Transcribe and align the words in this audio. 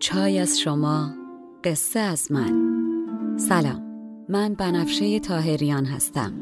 چای 0.00 0.38
از 0.38 0.60
شما 0.60 1.14
قصه 1.64 2.00
از 2.00 2.32
من. 2.32 2.52
سلام 3.38 3.82
من 4.28 4.54
بنفشه 4.54 5.20
تاهریان 5.20 5.84
هستم. 5.84 6.32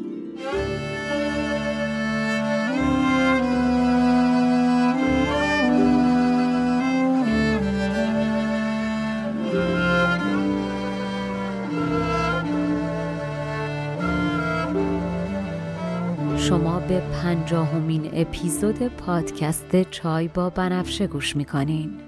شما 16.36 16.80
به 16.80 17.00
پنجاهمین 17.00 18.10
اپیزود 18.12 18.78
پادکست 18.82 19.90
چای 19.90 20.28
با 20.28 20.50
بنفشه 20.50 21.06
گوش 21.06 21.36
می‌کنین. 21.36 22.07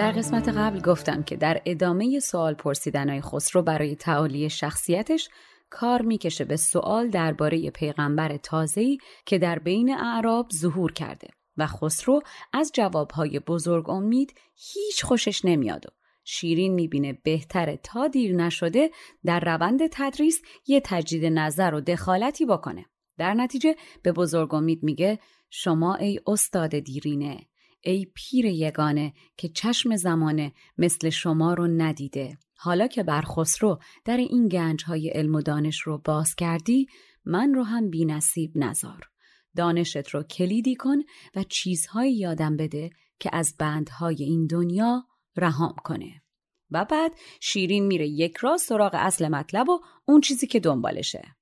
در 0.00 0.12
قسمت 0.12 0.48
قبل 0.48 0.80
گفتم 0.80 1.22
که 1.22 1.36
در 1.36 1.62
ادامه 1.66 2.20
سوال 2.20 2.54
پرسیدنهای 2.54 3.20
خسرو 3.20 3.62
برای 3.62 3.96
تعالی 3.96 4.50
شخصیتش 4.50 5.28
کار 5.70 6.02
می‌کشه 6.02 6.44
به 6.44 6.56
سوال 6.56 7.10
درباره 7.10 7.70
پیغمبر 7.70 8.36
تازه‌ای 8.36 8.98
که 9.26 9.38
در 9.38 9.58
بین 9.58 9.94
اعراب 9.94 10.50
ظهور 10.54 10.92
کرده 10.92 11.28
و 11.56 11.66
خسرو 11.66 12.20
از 12.52 12.70
جوابهای 12.74 13.38
بزرگ 13.38 13.90
امید 13.90 14.34
هیچ 14.54 15.04
خوشش 15.04 15.44
نمیاد 15.44 15.86
و 15.86 15.90
شیرین 16.24 16.74
می‌بینه 16.74 17.18
بهتره 17.24 17.80
تا 17.82 18.08
دیر 18.08 18.36
نشده 18.36 18.90
در 19.24 19.40
روند 19.40 19.80
تدریس 19.92 20.42
یه 20.66 20.80
تجدید 20.84 21.24
نظر 21.24 21.74
و 21.74 21.80
دخالتی 21.80 22.46
بکنه. 22.46 22.86
در 23.18 23.34
نتیجه 23.34 23.74
به 24.02 24.12
بزرگ 24.12 24.54
امید 24.54 24.82
میگه 24.82 25.18
شما 25.50 25.94
ای 25.94 26.20
استاد 26.26 26.78
دیرینه. 26.78 27.49
ای 27.80 28.06
پیر 28.14 28.44
یگانه 28.44 29.12
که 29.36 29.48
چشم 29.48 29.96
زمانه 29.96 30.52
مثل 30.78 31.10
شما 31.10 31.54
رو 31.54 31.66
ندیده. 31.66 32.38
حالا 32.56 32.86
که 32.86 33.02
بر 33.02 33.22
خسرو 33.22 33.78
در 34.04 34.16
این 34.16 34.48
گنج 34.48 34.84
های 34.84 35.08
علم 35.08 35.34
و 35.34 35.42
دانش 35.42 35.80
رو 35.80 35.98
باز 35.98 36.34
کردی 36.34 36.86
من 37.24 37.54
رو 37.54 37.62
هم 37.62 37.90
بی 37.90 38.04
نصیب 38.04 38.52
نزار. 38.54 39.10
دانشت 39.56 40.08
رو 40.08 40.22
کلیدی 40.22 40.74
کن 40.74 40.98
و 41.36 41.42
چیزهایی 41.42 42.16
یادم 42.16 42.56
بده 42.56 42.90
که 43.20 43.30
از 43.32 43.54
بندهای 43.58 44.22
این 44.22 44.46
دنیا 44.46 45.06
رهام 45.36 45.76
کنه. 45.84 46.22
و 46.70 46.84
بعد 46.84 47.12
شیرین 47.40 47.86
میره 47.86 48.08
یک 48.08 48.36
راست 48.36 48.68
سراغ 48.68 48.90
اصل 48.94 49.28
مطلب 49.28 49.68
و 49.68 49.80
اون 50.04 50.20
چیزی 50.20 50.46
که 50.46 50.60
دنبالشه. 50.60 51.36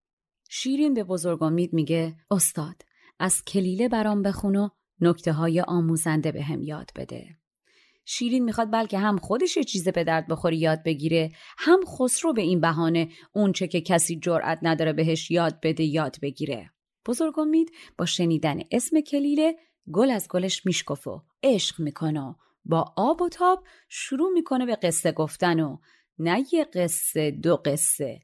شیرین 0.50 0.94
به 0.94 1.04
بزرگ 1.04 1.42
امید 1.42 1.72
میگه 1.72 2.16
استاد 2.30 2.82
از 3.18 3.44
کلیله 3.44 3.88
برام 3.88 4.22
بخون 4.22 4.56
و 4.56 4.68
نکته 5.00 5.32
های 5.32 5.60
آموزنده 5.60 6.32
به 6.32 6.42
هم 6.42 6.62
یاد 6.62 6.90
بده. 6.96 7.36
شیرین 8.04 8.44
می‌خواد 8.44 8.72
بلکه 8.72 8.98
هم 8.98 9.18
خودش 9.18 9.56
یه 9.56 9.64
چیز 9.64 9.88
به 9.88 10.04
درد 10.04 10.28
بخوری 10.28 10.56
یاد 10.56 10.82
بگیره 10.82 11.32
هم 11.58 11.80
خسرو 11.86 12.32
به 12.32 12.42
این 12.42 12.60
بهانه 12.60 13.08
اونچه 13.32 13.68
که 13.68 13.80
کسی 13.80 14.18
جرأت 14.18 14.58
نداره 14.62 14.92
بهش 14.92 15.30
یاد 15.30 15.60
بده 15.62 15.84
یاد 15.84 16.16
بگیره. 16.22 16.70
بزرگ 17.06 17.38
امید 17.38 17.70
با 17.98 18.06
شنیدن 18.06 18.60
اسم 18.70 19.00
کلیله 19.00 19.56
گل 19.92 20.10
از 20.10 20.28
گلش 20.28 20.66
میشکف 20.66 21.06
و 21.06 21.22
عشق 21.42 21.80
می‌کنه 21.80 22.34
با 22.64 22.94
آب 22.96 23.22
و 23.22 23.28
تاب 23.28 23.64
شروع 23.88 24.32
می‌کنه 24.32 24.66
به 24.66 24.76
قصه 24.76 25.12
گفتن 25.12 25.60
و 25.60 25.78
نه 26.18 26.44
یه 26.52 26.64
قصه 26.64 27.30
دو 27.30 27.56
قصه 27.56 28.20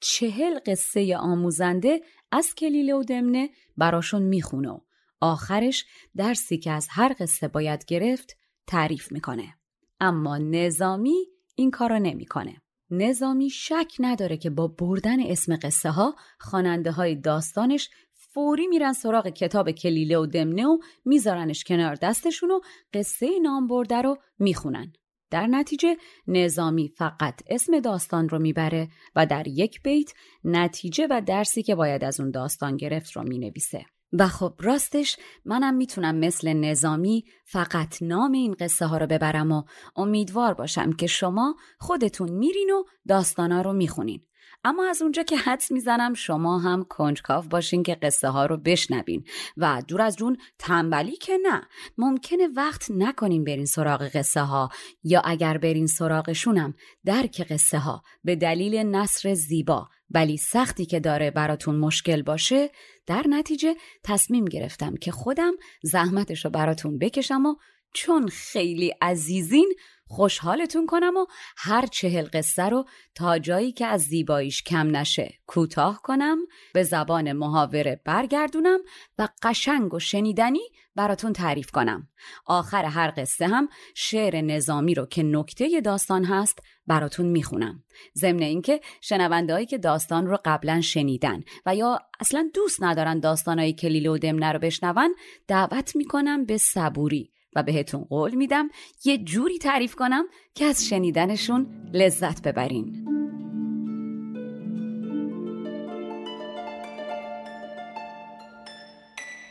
چهل 0.00 0.58
قصه 0.66 1.16
آموزنده 1.16 2.00
از 2.32 2.54
کلیله 2.54 2.94
و 2.94 3.02
دمنه 3.02 3.50
براشون 3.76 4.22
می‌خونه 4.22 4.80
آخرش 5.24 5.84
درسی 6.16 6.58
که 6.58 6.70
از 6.70 6.88
هر 6.90 7.16
قصه 7.18 7.48
باید 7.48 7.84
گرفت 7.84 8.36
تعریف 8.66 9.12
می‌کنه. 9.12 9.54
اما 10.00 10.38
نظامی 10.38 11.26
این 11.56 11.70
کارو 11.70 11.98
نمی‌کنه. 11.98 12.62
نظامی 12.90 13.50
شک 13.50 13.92
نداره 13.98 14.36
که 14.36 14.50
با 14.50 14.68
بردن 14.68 15.20
اسم 15.20 15.56
قصه 15.62 15.90
ها 15.90 16.14
خواننده 16.40 16.90
های 16.90 17.14
داستانش 17.14 17.90
فوری 18.14 18.66
میرن 18.66 18.92
سراغ 18.92 19.28
کتاب 19.28 19.70
کلیله 19.70 20.18
و 20.18 20.26
دمنه 20.26 20.66
و 20.66 20.78
میذارنش 21.04 21.64
کنار 21.64 21.94
دستشون 21.94 22.50
و 22.50 22.60
قصه 22.92 23.38
نام 23.42 23.66
برده 23.66 24.02
رو 24.02 24.16
می‌خونن. 24.38 24.92
در 25.30 25.46
نتیجه 25.46 25.96
نظامی 26.26 26.88
فقط 26.88 27.40
اسم 27.46 27.80
داستان 27.80 28.28
رو 28.28 28.38
می‌بره 28.38 28.88
و 29.16 29.26
در 29.26 29.48
یک 29.48 29.82
بیت 29.82 30.12
نتیجه 30.44 31.06
و 31.10 31.22
درسی 31.26 31.62
که 31.62 31.74
باید 31.74 32.04
از 32.04 32.20
اون 32.20 32.30
داستان 32.30 32.76
گرفت 32.76 33.12
رو 33.12 33.22
می‌نویسه. 33.22 33.86
و 34.18 34.28
خب 34.28 34.54
راستش 34.60 35.16
منم 35.44 35.74
می‌تونم 35.74 36.14
مثل 36.14 36.52
نظامی 36.52 37.24
فقط 37.44 38.02
نام 38.02 38.32
این 38.32 38.52
قصه 38.52 38.86
ها 38.86 38.98
رو 38.98 39.06
ببرم 39.06 39.52
و 39.52 39.62
امیدوار 39.96 40.54
باشم 40.54 40.92
که 40.92 41.06
شما 41.06 41.56
خودتون 41.78 42.30
میرین 42.30 42.70
و 42.70 42.84
داستانا 43.08 43.62
رو 43.62 43.72
می‌خونین. 43.72 44.20
اما 44.66 44.88
از 44.88 45.02
اونجا 45.02 45.22
که 45.22 45.36
حدس 45.36 45.72
می‌زنم 45.72 46.14
شما 46.14 46.58
هم 46.58 46.84
کنجکاو 46.84 47.44
باشین 47.44 47.82
که 47.82 47.94
قصه 47.94 48.28
ها 48.28 48.46
رو 48.46 48.56
بشنوین. 48.56 49.24
و 49.56 49.82
دور 49.88 50.02
از 50.02 50.16
جون 50.16 50.36
تنبلی 50.58 51.16
که 51.16 51.38
نه. 51.42 51.62
ممکنه 51.98 52.48
وقت 52.56 52.90
نکنین 52.90 53.44
برین 53.44 53.66
سراغ 53.66 54.02
قصه 54.02 54.40
ها. 54.40 54.68
یا 55.04 55.20
اگر 55.24 55.58
برین 55.58 55.86
سراغشونم 55.86 56.74
درک 57.04 57.46
قصه 57.50 57.78
ها. 57.78 58.02
به 58.24 58.36
دلیل 58.36 58.74
نصر 58.74 59.34
زیبا. 59.34 59.88
ولی 60.14 60.36
سختی 60.36 60.86
که 60.86 61.00
داره 61.00 61.30
براتون 61.30 61.76
مشکل 61.76 62.22
باشه 62.22 62.70
در 63.06 63.24
نتیجه 63.28 63.74
تصمیم 64.04 64.44
گرفتم 64.44 64.94
که 64.96 65.12
خودم 65.12 65.52
زحمتش 65.82 66.44
رو 66.44 66.50
براتون 66.50 66.98
بکشم 66.98 67.46
و 67.46 67.54
چون 67.94 68.28
خیلی 68.28 68.94
عزیزین 69.02 69.74
خوشحالتون 70.06 70.86
کنم 70.86 71.16
و 71.16 71.26
هر 71.56 71.86
چهل 71.86 72.28
قصه 72.32 72.62
رو 72.62 72.84
تا 73.14 73.38
جایی 73.38 73.72
که 73.72 73.86
از 73.86 74.00
زیباییش 74.00 74.62
کم 74.62 74.96
نشه 74.96 75.34
کوتاه 75.46 76.02
کنم 76.02 76.38
به 76.74 76.82
زبان 76.82 77.32
محاوره 77.32 78.00
برگردونم 78.04 78.80
و 79.18 79.28
قشنگ 79.42 79.94
و 79.94 79.98
شنیدنی 79.98 80.60
براتون 80.96 81.32
تعریف 81.32 81.70
کنم. 81.70 82.08
آخر 82.46 82.84
هر 82.84 83.12
قصه 83.16 83.46
هم 83.46 83.68
شعر 83.94 84.40
نظامی 84.40 84.94
رو 84.94 85.06
که 85.06 85.22
نکته 85.22 85.80
داستان 85.80 86.24
هست 86.24 86.58
براتون 86.86 87.26
می‌خونم. 87.26 87.84
ضمن 88.18 88.42
اینکه 88.42 88.80
شنوندهایی 89.00 89.66
که 89.66 89.78
داستان 89.78 90.26
رو 90.26 90.38
قبلا 90.44 90.80
شنیدن 90.80 91.42
و 91.66 91.76
یا 91.76 91.98
اصلا 92.20 92.50
دوست 92.54 92.82
ندارن 92.82 93.20
داستانهای 93.20 93.72
کلیله 93.72 94.10
و 94.10 94.18
دمنه 94.18 94.52
رو 94.52 94.58
بشنون 94.58 95.14
دعوت 95.48 95.96
می‌کنم 95.96 96.44
به 96.44 96.58
صبوری. 96.58 97.33
و 97.56 97.62
بهتون 97.62 98.04
قول 98.04 98.34
میدم 98.34 98.68
یه 99.04 99.18
جوری 99.18 99.58
تعریف 99.58 99.94
کنم 99.94 100.24
که 100.54 100.64
از 100.64 100.86
شنیدنشون 100.88 101.90
لذت 101.92 102.42
ببرین 102.42 103.04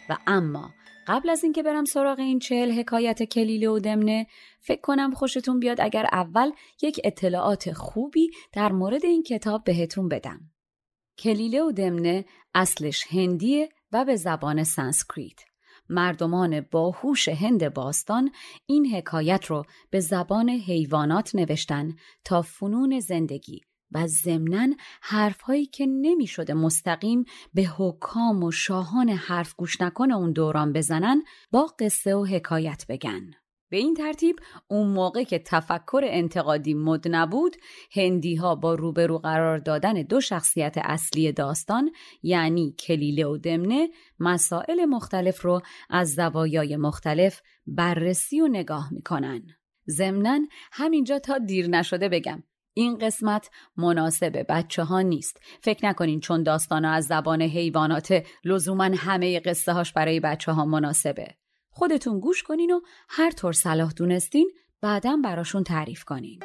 و 0.10 0.18
اما 0.28 0.72
قبل 1.08 1.30
از 1.30 1.44
اینکه 1.44 1.64
برم 1.64 1.86
سراغ 1.86 2.20
این 2.20 2.40
چهل 2.40 2.72
حکایت 2.72 3.24
کلیله 3.24 3.70
و 3.70 3.80
دمنه 3.80 4.28
فکر 4.60 4.82
کنم 4.82 5.14
خوشتون 5.14 5.60
بیاد 5.60 5.82
اگر 5.82 6.06
اول 6.12 6.52
یک 6.82 7.02
اطلاعات 7.04 7.74
خوبی 7.74 8.32
در 8.54 8.72
مورد 8.72 9.06
این 9.06 9.24
کتاب 9.24 9.64
بهتون 9.64 10.08
بدم. 10.08 10.40
کلیله 11.18 11.64
و 11.64 11.72
دمنه 11.72 12.26
اصلش 12.56 13.04
هندیه 13.10 13.70
و 13.92 14.06
به 14.06 14.16
زبان 14.16 14.64
سانسکریت. 14.64 15.53
مردمان 15.90 16.62
باهوش 16.62 17.28
هند 17.28 17.74
باستان 17.74 18.32
این 18.66 18.96
حکایت 18.96 19.46
رو 19.46 19.66
به 19.90 20.00
زبان 20.00 20.50
حیوانات 20.50 21.36
نوشتن 21.36 21.96
تا 22.24 22.42
فنون 22.42 23.00
زندگی 23.00 23.62
و 23.92 24.08
ضمنا 24.08 24.68
حرفهایی 25.02 25.66
که 25.66 25.86
نمی‌شده 25.86 26.54
مستقیم 26.54 27.24
به 27.54 27.64
حکام 27.78 28.44
و 28.44 28.52
شاهان 28.52 29.10
حرف 29.10 29.56
گوش 29.56 29.82
نکن 29.82 30.12
اون 30.12 30.32
دوران 30.32 30.74
بزنن 30.74 31.24
با 31.52 31.66
قصه 31.80 32.16
و 32.16 32.26
حکایت 32.26 32.86
بگن. 32.90 33.43
به 33.74 33.80
این 33.80 33.94
ترتیب 33.94 34.36
اون 34.68 34.88
موقع 34.88 35.24
که 35.24 35.40
تفکر 35.40 36.02
انتقادی 36.04 36.74
مد 36.74 37.08
نبود 37.08 37.56
هندی 37.92 38.36
ها 38.36 38.56
با 38.56 38.74
روبرو 38.76 39.18
قرار 39.18 39.58
دادن 39.58 39.94
دو 39.94 40.22
شخصیت 40.22 40.78
اصلی 40.78 41.32
داستان 41.32 41.92
یعنی 42.24 42.76
کلیله 42.80 43.26
و 43.26 43.38
دمنه 43.38 43.90
مسائل 44.20 44.86
مختلف 44.86 45.42
رو 45.42 45.62
از 45.90 46.14
زوایای 46.14 46.78
مختلف 46.78 47.42
بررسی 47.68 48.42
و 48.42 48.48
نگاه 48.48 48.94
می‌کنن. 48.94 49.44
ضمنا 49.90 50.40
همینجا 50.72 51.20
تا 51.20 51.38
دیر 51.38 51.68
نشده 51.68 52.10
بگم 52.10 52.44
این 52.74 52.98
قسمت 52.98 53.50
مناسب 53.78 54.46
بچه 54.50 54.84
ها 54.84 55.02
نیست. 55.02 55.42
فکر 55.62 55.86
نکنین 55.86 56.20
چون 56.20 56.44
داستان 56.44 56.86
از 56.86 57.06
زبان 57.06 57.42
حیوانات 57.42 58.24
لزوما 58.46 58.84
همه 58.84 59.40
قصه 59.40 59.74
هاش 59.74 59.94
برای 59.94 60.20
بچه 60.20 60.52
ها 60.52 60.66
مناسبه. 60.66 61.43
خودتون 61.74 62.20
گوش 62.20 62.44
کنین 62.44 62.72
و 62.72 62.80
هر 63.10 63.32
طور 63.32 63.54
صلاح 63.54 63.92
دونستین 63.92 64.52
بعدا 64.82 65.18
براشون 65.24 65.64
تعریف 65.64 66.04
کنین. 66.04 66.40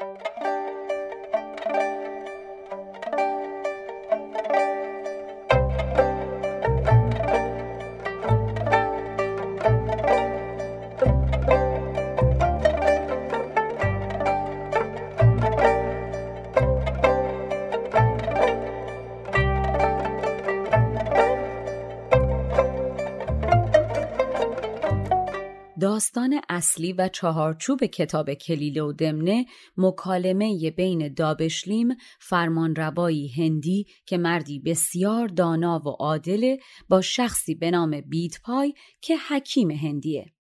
اصلی 26.59 26.93
و 26.93 27.09
چهارچوب 27.09 27.85
کتاب 27.85 28.35
کلیله 28.35 28.83
و 28.83 28.93
دمنه 28.93 29.47
مکالمه 29.77 30.71
بین 30.71 31.15
دابشلیم 31.15 31.89
فرمانروایی 32.21 33.29
هندی 33.29 33.87
که 34.07 34.19
مردی 34.19 34.61
بسیار 34.61 35.29
دانا 35.29 35.83
و 35.85 35.89
عادل 35.89 36.57
با 36.89 37.01
شخصی 37.01 37.55
به 37.55 37.71
نام 37.71 38.01
بیتپای 38.01 38.75
که 39.01 39.17
حکیم 39.29 39.71
هندیه. 39.71 40.33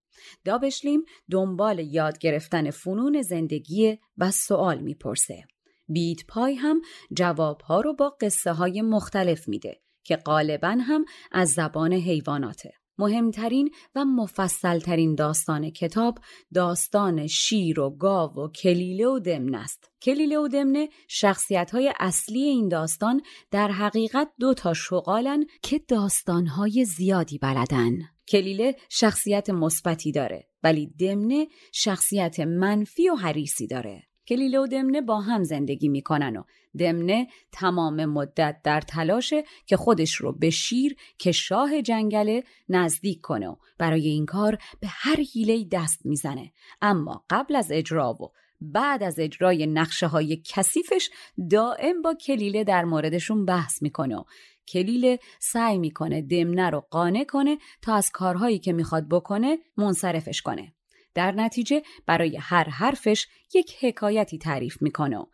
دابشلیم 0.44 1.00
دنبال 1.31 1.79
یاد 1.79 2.19
گرفتن 2.19 2.71
فنون 2.71 3.23
زندگی 3.23 3.99
و 4.17 4.31
سوال 4.31 4.79
می‌پرسه. 4.79 5.44
بیتپای 5.88 6.55
هم 6.55 6.81
جوابها 7.12 7.81
رو 7.81 7.94
با 7.94 8.17
قصه 8.21 8.53
های 8.53 8.82
مختلف 8.82 9.49
میده 9.49 9.81
که 10.05 10.17
غالبا 10.17 10.76
هم 10.81 11.05
از 11.32 11.53
زبان 11.53 11.93
حیواناته. 11.93 12.78
مهمترین 12.99 13.71
و 13.95 14.05
مفصلترین 14.05 15.15
داستان 15.15 15.71
کتاب 15.71 16.19
داستان 16.55 17.27
شیر 17.27 17.81
و 17.81 17.91
گاو 17.91 18.33
و 18.33 18.49
کلیله 18.49 19.06
و 19.06 19.19
دمن 19.19 19.55
است. 19.55 19.91
کلیله 20.03 20.39
و 20.39 20.49
دمنه 20.49 20.89
شخصیت 21.09 21.71
های 21.71 21.93
اصلی 21.99 22.43
این 22.43 22.69
داستان 22.69 23.23
در 23.50 23.69
حقیقت 23.69 24.29
دو 24.41 24.55
تا 24.55 24.75
شغالن 24.75 25.45
که 25.62 25.79
داستانهای 25.79 26.85
زیادی 26.85 27.39
بلدن. 27.39 27.99
کلیله 28.29 28.77
شخصیت 28.91 29.50
مثبتی 29.50 30.12
داره 30.12 30.49
ولی 30.62 30.87
دمنه 30.87 31.47
شخصیت 31.73 32.41
منفی 32.41 33.09
و 33.09 33.15
حریسی 33.15 33.67
داره. 33.67 34.08
کلیله 34.29 34.59
و 34.59 34.67
دمنه 34.67 35.01
با 35.01 35.21
هم 35.21 35.45
زندگی 35.45 35.89
می‌کنن 35.89 36.37
و 36.37 36.43
دمنه 36.79 37.29
تمام 37.53 38.05
مدت 38.05 38.61
در 38.65 38.81
تلاشه 38.81 39.45
که 39.67 39.77
خودش 39.77 40.15
رو 40.15 40.33
به 40.33 40.51
شیر 40.51 40.97
که 41.19 41.33
شاه 41.33 41.83
جنگله 41.83 42.45
نزدیک 42.69 43.21
کنه 43.21 43.49
و 43.49 43.57
برای 43.79 44.09
این 44.09 44.27
کار 44.27 44.59
به 44.81 44.87
هر 44.91 45.17
حیله 45.35 45.65
دست 45.73 46.07
می‌زنه. 46.07 46.53
اما 46.83 47.25
قبل 47.31 47.57
از 47.57 47.73
اجرا 47.73 48.13
و 48.13 48.33
بعد 48.61 49.03
از 49.03 49.19
اجرای 49.19 49.67
نقشه 49.67 50.07
های 50.07 50.43
کثیفش 50.45 51.11
دائم 51.51 52.03
با 52.03 52.15
کلیله 52.15 52.65
در 52.65 52.85
موردشون 52.85 53.45
بحث 53.45 53.83
می‌کنه 53.83 54.17
و 54.17 54.25
کلیله 54.69 55.19
سعی 55.41 55.79
می‌کنه 55.79 56.23
دمنه 56.23 56.71
رو 56.71 56.87
قانع 56.91 57.25
کنه 57.25 57.59
تا 57.83 57.95
از 57.95 58.11
کارهایی 58.11 58.59
که 58.59 58.73
می‌خواد 58.73 59.09
بکنه 59.09 59.59
منصرفش 59.77 60.43
کنه. 60.43 60.73
در 61.19 61.32
نتیجه 61.32 61.82
برای 62.06 62.37
هر 62.37 62.69
حرفش 62.69 63.26
یک 63.55 63.76
حکایتی 63.81 64.38
تعریف 64.38 64.82
می‌کنه 64.82 65.19
و 65.19 65.26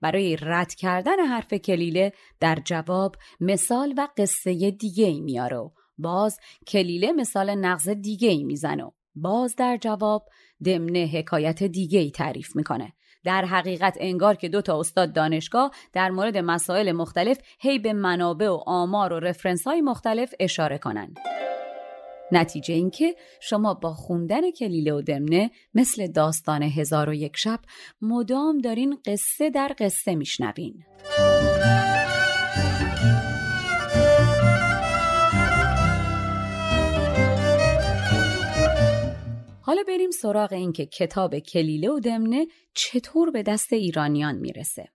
برای 0.00 0.36
رد 0.40 0.74
کردن 0.74 1.18
حرف 1.26 1.54
کلیله 1.54 2.12
در 2.40 2.58
جواب 2.64 3.16
مثال 3.40 3.94
و 3.96 4.08
قصه 4.16 4.70
دیگه 4.70 5.06
ای 5.06 5.20
میاره 5.20 5.70
باز 5.98 6.38
کلیله 6.66 7.12
مثال 7.12 7.54
نقض 7.54 7.88
دیگه 7.88 8.28
ای 8.28 8.44
می‌زنه 8.44 8.92
باز 9.14 9.56
در 9.56 9.76
جواب 9.76 10.28
دمنه 10.64 11.06
حکایت 11.06 11.62
دیگه 11.62 12.00
ای 12.00 12.10
تعریف 12.10 12.56
می‌کنه 12.56 12.92
در 13.24 13.44
حقیقت 13.44 13.96
انگار 14.00 14.34
که 14.34 14.48
دو 14.48 14.62
تا 14.62 14.80
استاد 14.80 15.12
دانشگاه 15.12 15.70
در 15.92 16.10
مورد 16.10 16.36
مسائل 16.36 16.92
مختلف 16.92 17.38
هی 17.60 17.78
به 17.78 17.92
منابع 17.92 18.48
و 18.48 18.60
آمار 18.66 19.12
و 19.12 19.18
رفرنس 19.18 19.66
های 19.66 19.80
مختلف 19.80 20.34
اشاره 20.40 20.78
کنند. 20.78 21.18
نتیجه 22.32 22.74
اینکه 22.74 23.14
شما 23.40 23.74
با 23.74 23.94
خوندن 23.94 24.50
کلیله 24.50 24.92
و 24.92 25.02
دمنه 25.02 25.50
مثل 25.74 26.06
داستان 26.06 26.62
هزار 26.62 27.08
و 27.08 27.14
یک 27.14 27.36
شب 27.36 27.60
مدام 28.02 28.58
دارین 28.58 28.98
قصه 29.06 29.50
در 29.50 29.74
قصه 29.78 30.14
میشنوین. 30.14 30.84
حالا 39.60 39.82
بریم 39.88 40.10
سراغ 40.10 40.52
اینکه 40.52 40.86
کتاب 40.86 41.38
کلیله 41.38 41.90
و 41.90 42.00
دمنه 42.00 42.46
چطور 42.74 43.30
به 43.30 43.42
دست 43.42 43.72
ایرانیان 43.72 44.36
می‌رسه. 44.36 44.88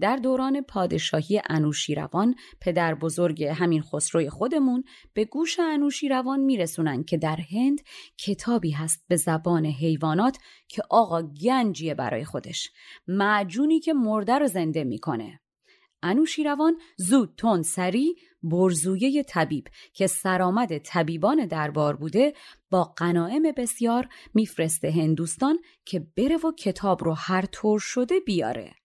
در 0.00 0.16
دوران 0.16 0.60
پادشاهی 0.60 1.42
انوشیروان 1.48 2.34
پدر 2.60 2.94
بزرگ 2.94 3.44
همین 3.44 3.82
خسروی 3.82 4.30
خودمون 4.30 4.84
به 5.14 5.24
گوش 5.24 5.60
انوشیروان 5.60 6.40
میرسونن 6.40 7.04
که 7.04 7.16
در 7.16 7.38
هند 7.50 7.80
کتابی 8.18 8.70
هست 8.70 9.04
به 9.08 9.16
زبان 9.16 9.66
حیوانات 9.66 10.38
که 10.68 10.82
آقا 10.90 11.22
گنجیه 11.22 11.94
برای 11.94 12.24
خودش. 12.24 12.70
معجونی 13.06 13.80
که 13.80 13.92
مرده 13.92 14.38
رو 14.38 14.46
زنده 14.46 14.84
می‌کنه. 14.84 15.40
انوشیروان 16.02 16.78
زود 16.96 17.34
تون 17.36 17.62
سری 17.62 18.14
برزویه 18.42 19.22
طبیب 19.22 19.68
که 19.94 20.06
سرآمد 20.06 20.78
طبیبان 20.78 21.46
دربار 21.46 21.96
بوده 21.96 22.34
با 22.70 22.84
قناعم 22.84 23.42
بسیار 23.56 24.08
میفرسته 24.34 24.90
هندوستان 24.90 25.58
که 25.84 26.06
بره 26.16 26.36
و 26.36 26.52
کتاب 26.52 27.04
رو 27.04 27.12
هر 27.12 27.46
طور 27.46 27.80
شده 27.80 28.20
بیاره. 28.20 28.79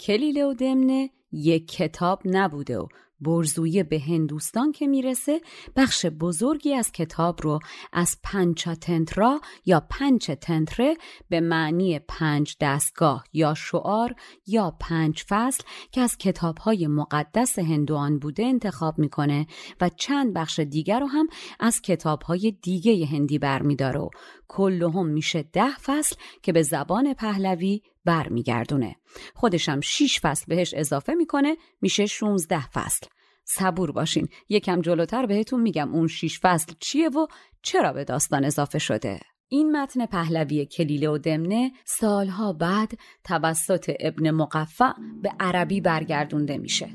کلیله 0.00 0.44
و 0.44 0.54
دمنه 0.54 1.10
یک 1.32 1.68
کتاب 1.68 2.22
نبوده 2.24 2.78
و 2.78 2.86
برزویه 3.20 3.82
به 3.82 4.00
هندوستان 4.00 4.72
که 4.72 4.86
می‌رسه 4.86 5.40
بخش 5.76 6.06
بزرگی 6.06 6.74
از 6.74 6.92
کتاب 6.92 7.42
رو 7.42 7.58
از 7.92 8.16
پنچا 8.24 8.74
تنترا 8.74 9.40
یا 9.66 9.86
پنچ 9.90 10.30
تنتره 10.30 10.96
به 11.28 11.40
معنی 11.40 11.98
پنج 11.98 12.56
دستگاه 12.60 13.24
یا 13.32 13.54
شعار 13.54 14.14
یا 14.46 14.76
پنج 14.80 15.24
فصل 15.28 15.64
که 15.92 16.00
از 16.00 16.18
کتابهای 16.18 16.86
مقدس 16.86 17.58
هندوان 17.58 18.18
بوده 18.18 18.44
انتخاب 18.44 18.98
می‌کنه 18.98 19.46
و 19.80 19.88
چند 19.88 20.34
بخش 20.34 20.58
دیگر 20.58 21.00
رو 21.00 21.06
هم 21.06 21.28
از 21.60 21.82
کتابهای 21.82 22.56
دیگه 22.62 23.06
هندی 23.06 23.38
برمیداره 23.38 24.00
و 24.00 24.08
کلهم 24.48 25.06
میشه 25.06 25.42
ده 25.42 25.76
فصل 25.76 26.16
که 26.42 26.52
به 26.52 26.62
زبان 26.62 27.14
پهلوی 27.14 27.82
برمیگردونه. 28.04 28.96
خودشم 29.34 29.80
6 29.80 30.20
فصل 30.20 30.44
بهش 30.48 30.74
اضافه 30.74 31.14
می‌کنه 31.14 31.56
میشه 31.80 32.06
16 32.06 32.66
فصل. 32.66 33.06
صبور 33.44 33.92
باشین 33.92 34.28
یکم 34.48 34.80
جلوتر 34.80 35.26
بهتون 35.26 35.62
میگم 35.62 35.94
اون 35.94 36.06
6 36.06 36.38
فصل 36.42 36.72
چیه 36.80 37.08
و 37.08 37.26
چرا 37.62 37.92
به 37.92 38.04
داستان 38.04 38.44
اضافه 38.44 38.78
شده. 38.78 39.20
این 39.48 39.76
متن 39.76 40.06
پهلوی 40.06 40.66
کلیله 40.66 41.08
و 41.08 41.18
دمنه 41.18 41.72
سالها 41.84 42.52
بعد 42.52 42.92
توسط 43.24 43.92
ابن 44.00 44.30
مقفع 44.30 44.92
به 45.22 45.30
عربی 45.40 45.80
برگردونده 45.80 46.58
میشه. 46.58 46.88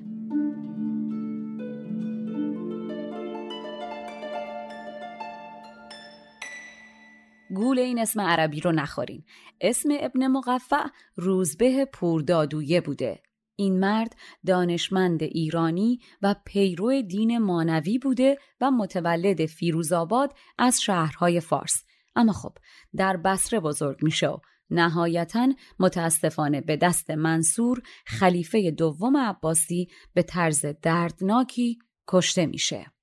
گول 7.56 7.80
این 7.80 8.00
اسم 8.00 8.22
عربی 8.22 8.62
رو 8.62 8.72
نخورین. 8.72 9.24
اسم 9.62 9.90
ابن 10.00 10.28
مقفع 10.28 10.86
روزبه 11.16 11.86
پوردادویه 11.86 12.82
بوده. 12.82 13.22
این 13.56 13.80
مرد 13.80 14.16
دانشمند 14.46 15.24
ایرانی 15.24 16.00
و 16.22 16.36
پیرو 16.46 17.02
دین 17.02 17.38
مانوی 17.38 17.98
بوده 17.98 18.38
و 18.62 18.72
متولد 18.72 19.46
فیروزآباد 19.46 20.34
از 20.58 20.82
شهرهای 20.82 21.40
فارس. 21.40 21.84
اما 22.16 22.34
خب 22.34 22.58
در 22.96 23.18
بصره 23.18 23.60
بزرگ 23.60 24.04
میشه 24.04 24.28
و 24.28 24.38
نهایتا 24.70 25.54
متاسفانه 25.80 26.62
به 26.62 26.78
دست 26.78 27.12
منصور 27.12 27.82
خلیفه 28.06 28.72
دوم 28.72 29.18
عباسی 29.18 29.88
به 30.14 30.24
طرز 30.24 30.66
دردناکی 30.82 31.80
کشته 32.08 32.46
میشه. 32.46 32.95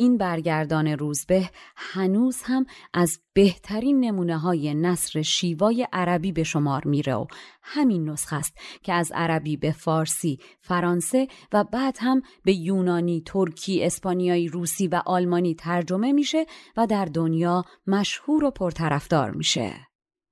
این 0.00 0.18
برگردان 0.18 0.86
روزبه 0.86 1.50
هنوز 1.76 2.42
هم 2.44 2.66
از 2.94 3.20
بهترین 3.32 4.00
نمونه 4.00 4.38
های 4.38 4.74
نصر 4.74 5.22
شیوای 5.22 5.88
عربی 5.92 6.32
به 6.32 6.42
شمار 6.42 6.82
میره 6.84 7.14
و 7.14 7.26
همین 7.62 8.10
نسخه 8.10 8.36
است 8.36 8.58
که 8.82 8.92
از 8.92 9.12
عربی 9.14 9.56
به 9.56 9.72
فارسی، 9.72 10.38
فرانسه 10.60 11.28
و 11.52 11.64
بعد 11.64 11.96
هم 12.00 12.22
به 12.44 12.52
یونانی، 12.52 13.22
ترکی، 13.26 13.84
اسپانیایی، 13.84 14.48
روسی 14.48 14.88
و 14.88 15.02
آلمانی 15.06 15.54
ترجمه 15.54 16.12
میشه 16.12 16.46
و 16.76 16.86
در 16.86 17.04
دنیا 17.04 17.64
مشهور 17.86 18.44
و 18.44 18.50
پرطرفدار 18.50 19.30
میشه. 19.30 19.74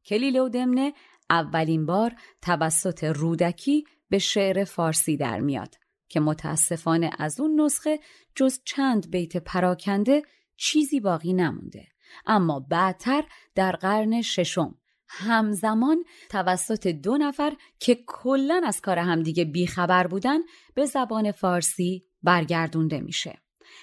کلیل 0.06 0.38
و 0.38 0.48
دمنه 0.48 0.92
اولین 1.30 1.86
بار 1.86 2.12
توسط 2.42 3.04
رودکی 3.04 3.84
به 4.10 4.18
شعر 4.18 4.64
فارسی 4.64 5.16
در 5.16 5.40
میاد. 5.40 5.85
که 6.08 6.20
متاسفانه 6.20 7.10
از 7.18 7.40
اون 7.40 7.60
نسخه 7.60 8.00
جز 8.34 8.60
چند 8.64 9.10
بیت 9.10 9.36
پراکنده 9.36 10.22
چیزی 10.56 11.00
باقی 11.00 11.32
نمونده. 11.32 11.86
اما 12.26 12.60
بعدتر 12.60 13.24
در 13.54 13.72
قرن 13.72 14.22
ششم 14.22 14.74
همزمان 15.08 16.04
توسط 16.30 16.86
دو 16.86 17.16
نفر 17.16 17.52
که 17.78 17.98
کلا 18.06 18.60
از 18.64 18.80
کار 18.80 18.98
همدیگه 18.98 19.44
بیخبر 19.44 20.06
بودن 20.06 20.38
به 20.74 20.84
زبان 20.84 21.32
فارسی 21.32 22.04
برگردونده 22.22 23.00
میشه. 23.00 23.38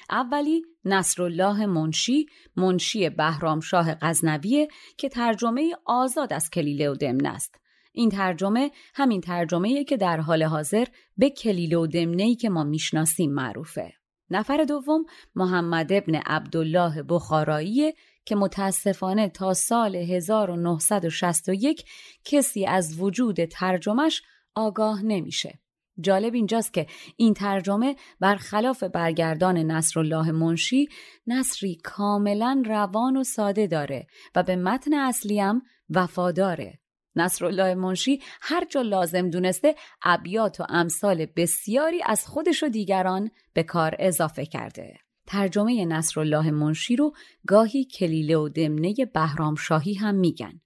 اولی 0.10 0.62
نصرالله 0.86 1.66
منشی 1.66 2.26
منشی 2.56 3.10
بهرامشاه 3.10 3.96
غزنویه 3.96 4.68
که 4.98 5.10
ترجمه 5.10 5.76
آزاد 5.86 6.34
از 6.34 6.50
کلیله 6.50 6.90
و 6.90 6.96
دمن 6.96 7.26
است. 7.26 7.56
این 7.94 8.10
ترجمه 8.10 8.72
همین 8.96 9.22
ترجمه 9.22 9.84
که 9.84 9.98
در 9.98 10.20
حال 10.20 10.44
حاضر 10.44 10.86
به 11.18 11.30
کلیل 11.30 11.74
و 11.74 11.88
دمنهی 11.88 12.36
که 12.36 12.50
ما 12.50 12.64
می‌شناسیم 12.64 13.34
معروفه. 13.34 13.94
نفر 14.30 14.64
دوم 14.64 15.06
محمد 15.36 15.94
ابن 15.94 16.16
عبدالله 16.16 17.04
بخارایی 17.04 17.94
که 18.26 18.36
متاسفانه 18.36 19.30
تا 19.30 19.54
سال 19.54 19.96
1961 19.96 21.86
کسی 22.26 22.66
از 22.66 23.00
وجود 23.00 23.46
ترجمش 23.46 24.22
آگاه 24.56 25.04
نمیشه. 25.04 25.60
جالب 26.00 26.34
اینجاست 26.34 26.74
که 26.74 26.88
این 27.18 27.34
ترجمه 27.34 27.96
برخلاف 28.20 28.84
برگردان 28.84 29.58
نصرالله 29.58 30.32
منشی 30.32 30.90
نصری 31.28 31.76
کاملا 31.84 32.64
روان 32.66 33.18
و 33.18 33.24
ساده 33.24 33.68
داره 33.68 34.08
و 34.36 34.44
به 34.44 34.56
متن 34.56 34.94
اصلی 34.94 35.40
هم 35.40 35.62
وفاداره. 35.90 36.80
نصرالله 37.16 37.76
منشی 37.76 38.22
هر 38.42 38.66
جا 38.70 38.82
لازم 38.82 39.30
دونسته 39.30 39.76
ابیات 40.04 40.60
و 40.60 40.66
امثال 40.70 41.26
بسیاری 41.36 42.02
از 42.06 42.28
خودش 42.28 42.64
و 42.64 42.70
دیگران 42.70 43.32
به 43.54 43.64
کار 43.64 43.96
اضافه 44.00 44.46
کرده. 44.46 44.98
ترجمه 45.28 45.86
نصرالله 45.86 46.52
منشی 46.52 46.96
رو 46.96 47.14
گاهی 47.48 47.86
کلیله 47.86 48.38
و 48.38 48.50
دمنه 48.50 48.94
بهرام 49.14 49.56
شاهی 49.56 49.94
هم 49.94 50.16
میگن 50.16 50.62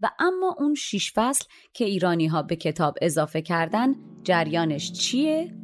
و 0.00 0.10
اما 0.18 0.56
اون 0.58 0.74
شیش 0.74 1.12
فصل 1.14 1.44
که 1.72 1.84
ایرانی 1.84 2.26
ها 2.26 2.42
به 2.42 2.56
کتاب 2.56 2.94
اضافه 3.02 3.42
کردن 3.42 3.94
جریانش 4.24 4.92
چیه 4.92 5.54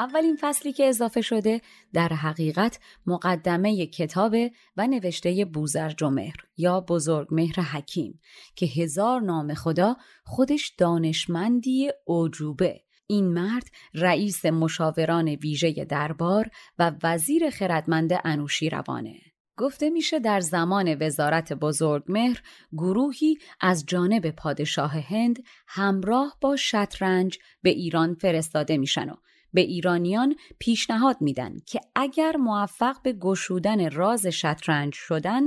اولین 0.00 0.36
فصلی 0.40 0.72
که 0.72 0.84
اضافه 0.88 1.20
شده 1.20 1.60
در 1.92 2.08
حقیقت 2.08 2.78
مقدمه 3.06 3.86
کتاب 3.86 4.34
و 4.76 4.86
نوشته 4.86 5.44
بوزرجمهر 5.44 6.36
یا 6.56 6.80
بزرگ 6.80 7.28
مهر 7.30 7.60
حکیم 7.60 8.20
که 8.56 8.66
هزار 8.66 9.20
نام 9.20 9.54
خدا 9.54 9.96
خودش 10.24 10.68
دانشمندی 10.78 11.90
عجوبه. 12.08 12.80
این 13.06 13.32
مرد 13.32 13.66
رئیس 13.94 14.46
مشاوران 14.46 15.28
ویژه 15.28 15.84
دربار 15.84 16.50
و 16.78 16.92
وزیر 17.02 17.50
خردمند 17.50 18.12
انوشی 18.24 18.70
روانه 18.70 19.16
گفته 19.56 19.90
میشه 19.90 20.18
در 20.18 20.40
زمان 20.40 20.96
وزارت 21.00 21.52
بزرگمهر 21.52 22.42
گروهی 22.72 23.38
از 23.60 23.86
جانب 23.86 24.30
پادشاه 24.30 24.98
هند 24.98 25.42
همراه 25.68 26.36
با 26.40 26.56
شطرنج 26.56 27.38
به 27.62 27.70
ایران 27.70 28.14
فرستاده 28.14 28.78
میشن 28.78 29.08
و 29.08 29.14
به 29.52 29.60
ایرانیان 29.60 30.36
پیشنهاد 30.58 31.16
میدن 31.20 31.56
که 31.66 31.80
اگر 31.94 32.36
موفق 32.36 33.02
به 33.02 33.12
گشودن 33.12 33.90
راز 33.90 34.26
شطرنج 34.26 34.94
شدن 34.94 35.42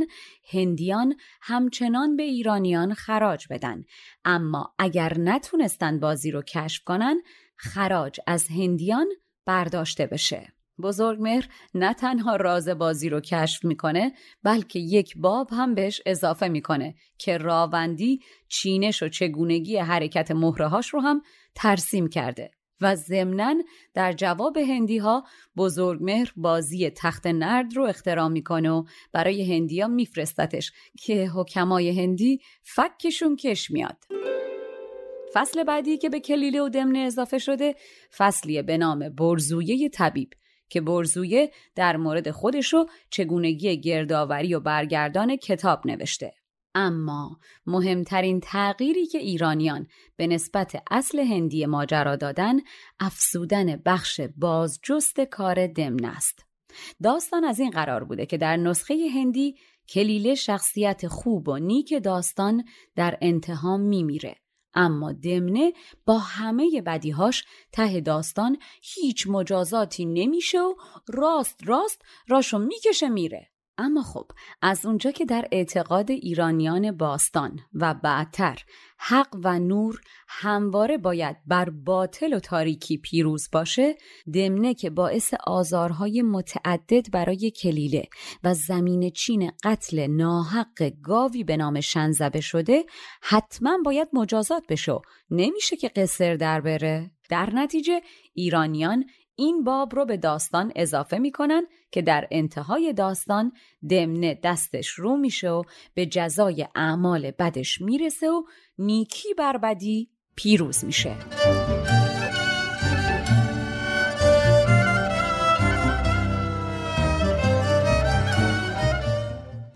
هندیان 0.52 1.16
همچنان 1.42 2.16
به 2.16 2.24
ایرانیان 2.24 2.94
خراج 2.94 3.48
بدن. 3.50 3.84
اما 4.26 4.74
اگر 4.80 5.18
نتونستن 5.18 6.00
بازی 6.00 6.32
رو 6.32 6.42
کشف 6.42 6.84
کنن 6.84 7.22
خراج 7.56 8.20
از 8.28 8.48
هندیان 8.48 9.08
برداشته 9.46 10.06
بشه. 10.06 10.54
بزرگمهر 10.84 11.50
نه 11.74 11.94
تنها 11.94 12.36
راز 12.36 12.70
بازی 12.70 13.10
رو 13.10 13.20
کشف 13.20 13.66
می‌کنه 13.66 14.14
بلکه 14.44 14.80
یک 14.80 15.18
باب 15.18 15.50
هم 15.52 15.76
بهش 15.76 16.02
اضافه 16.06 16.48
می‌کنه 16.48 16.96
که 17.18 17.38
راوندی 17.38 18.20
چینش 18.48 19.04
و 19.04 19.10
چگونگی 19.10 19.78
حرکت 19.78 20.32
مهرهاش 20.32 20.88
رو 20.88 21.00
هم 21.00 21.22
ترسیم 21.56 22.08
کرده. 22.08 22.52
و 22.84 22.96
ضمنا 22.96 23.56
در 23.94 24.14
جواب 24.14 24.58
هندی 24.58 24.98
ها 24.98 25.24
بزرگمهر 25.58 26.34
بازی 26.36 26.90
تخت 26.90 27.28
نرد 27.28 27.76
رو 27.76 27.84
اختراع 27.84 28.28
می‌کنه 28.28 28.72
و 28.72 28.84
برای 29.12 29.56
هندی 29.56 29.82
ها 29.82 29.88
میفرستتش 29.88 30.72
که 31.04 31.30
حکمای 31.36 32.02
هندی 32.02 32.40
فکشون 32.64 33.36
کش 33.36 33.72
میاد. 33.72 33.98
فصل 35.34 35.64
بعدی 35.64 35.98
که 35.98 36.10
به 36.10 36.20
کلیله 36.20 36.62
و 36.62 36.70
دمنه 36.70 37.00
اضافه 37.00 37.38
شده 37.38 37.76
فصلیه 38.18 38.62
به 38.62 38.78
نام 38.78 39.10
برزویه 39.10 39.90
طبیب 39.90 40.30
که 40.70 40.82
برزویه 40.82 41.52
در 41.76 41.98
مورد 41.98 42.32
خودش 42.32 42.74
و 42.74 42.86
چگونگی 43.10 43.82
گردآوری 43.82 44.54
و 44.54 44.60
برگردان 44.60 45.36
کتاب 45.36 45.88
نوشته. 45.88 46.43
اما 46.76 47.40
مهمترین 47.66 48.40
تغییری 48.40 49.06
که 49.06 49.18
ایرانیان 49.18 49.88
به 50.16 50.28
نسبت 50.28 50.84
اصل 50.92 51.20
هندی 51.20 51.66
ماجرا 51.66 52.16
دادن 52.16 52.60
افسودن 53.00 53.76
بخش 53.86 54.22
بازجست 54.38 55.22
کار 55.22 55.68
دمن 55.68 56.06
است. 56.06 56.46
داستان 57.04 57.44
از 57.44 57.60
این 57.60 57.70
قرار 57.70 58.04
بوده 58.04 58.26
که 58.26 58.38
در 58.38 58.58
نسخه 58.58 59.10
هندی 59.16 59.56
کلیله 59.90 60.36
شخصیت 60.36 61.08
خوب 61.08 61.48
و 61.48 61.58
نیک 61.58 62.04
داستان 62.04 62.64
در 62.96 63.18
انتها 63.22 63.78
میمیره 63.78 64.36
اما 64.74 65.12
دمنه 65.12 65.74
با 66.06 66.20
همه 66.20 66.82
بدیهاش 66.82 67.44
ته 67.72 68.02
داستان 68.02 68.58
هیچ 68.82 69.28
مجازاتی 69.28 70.06
نمیشه 70.06 70.60
و 70.60 70.74
راست 71.08 71.60
راست 71.66 72.02
راشو 72.28 72.58
می‌کشه 72.58 73.10
میره 73.10 73.53
اما 73.78 74.02
خب 74.02 74.26
از 74.62 74.86
اونجا 74.86 75.12
که 75.12 75.26
در 75.26 75.48
اعتقاد 75.52 76.12
ایرانیان 76.12 76.92
باستان 76.92 77.60
و 77.74 77.94
بعدتر 77.94 78.60
حق 78.98 79.36
و 79.44 79.60
نور 79.60 80.02
همواره 80.28 80.98
باید 80.98 81.38
بر 81.48 81.70
باطل 81.70 82.34
و 82.34 82.40
تاریکی 82.40 82.98
پیروز 82.98 83.50
باشه 83.52 83.96
دمنه 84.34 84.74
که 84.74 84.90
باعث 84.90 85.34
آزارهای 85.48 86.22
متعدد 86.22 87.12
برای 87.12 87.52
کلیله 87.52 88.08
و 88.44 88.54
زمین 88.54 89.10
چین 89.10 89.52
قتل 89.64 90.08
ناحق 90.08 90.92
گاوی 91.04 91.44
به 91.44 91.58
نام 91.58 91.82
شنزبه 91.82 92.42
شده 92.42 92.86
حتما 93.22 93.78
باید 93.86 94.08
مجازات 94.14 94.64
بشه 94.70 95.00
نمیشه 95.30 95.76
که 95.76 95.90
قصر 95.90 96.36
در 96.36 96.62
بره. 96.62 97.12
در 97.30 97.50
نتیجه 97.54 98.02
ایرانیان 98.34 99.06
این 99.36 99.64
باب 99.64 99.96
رو 99.96 100.06
به 100.06 100.18
داستان 100.18 100.72
اضافه 100.76 101.18
می‌کنن 101.18 101.64
که 101.92 102.02
در 102.02 102.28
انتهای 102.32 102.94
داستان 102.94 103.52
دمنه 103.90 104.40
دستش 104.44 104.88
رو 104.88 105.18
میشه 105.18 105.50
و 105.50 105.64
به 105.94 106.06
جزای 106.06 106.68
اعمال 106.76 107.32
بدش 107.32 107.82
می‌رسه 107.82 108.30
و 108.30 108.44
نیکی 108.78 109.34
بر 109.34 109.58
بدی 109.58 110.10
پیروز 110.36 110.86
میشه. 110.86 111.16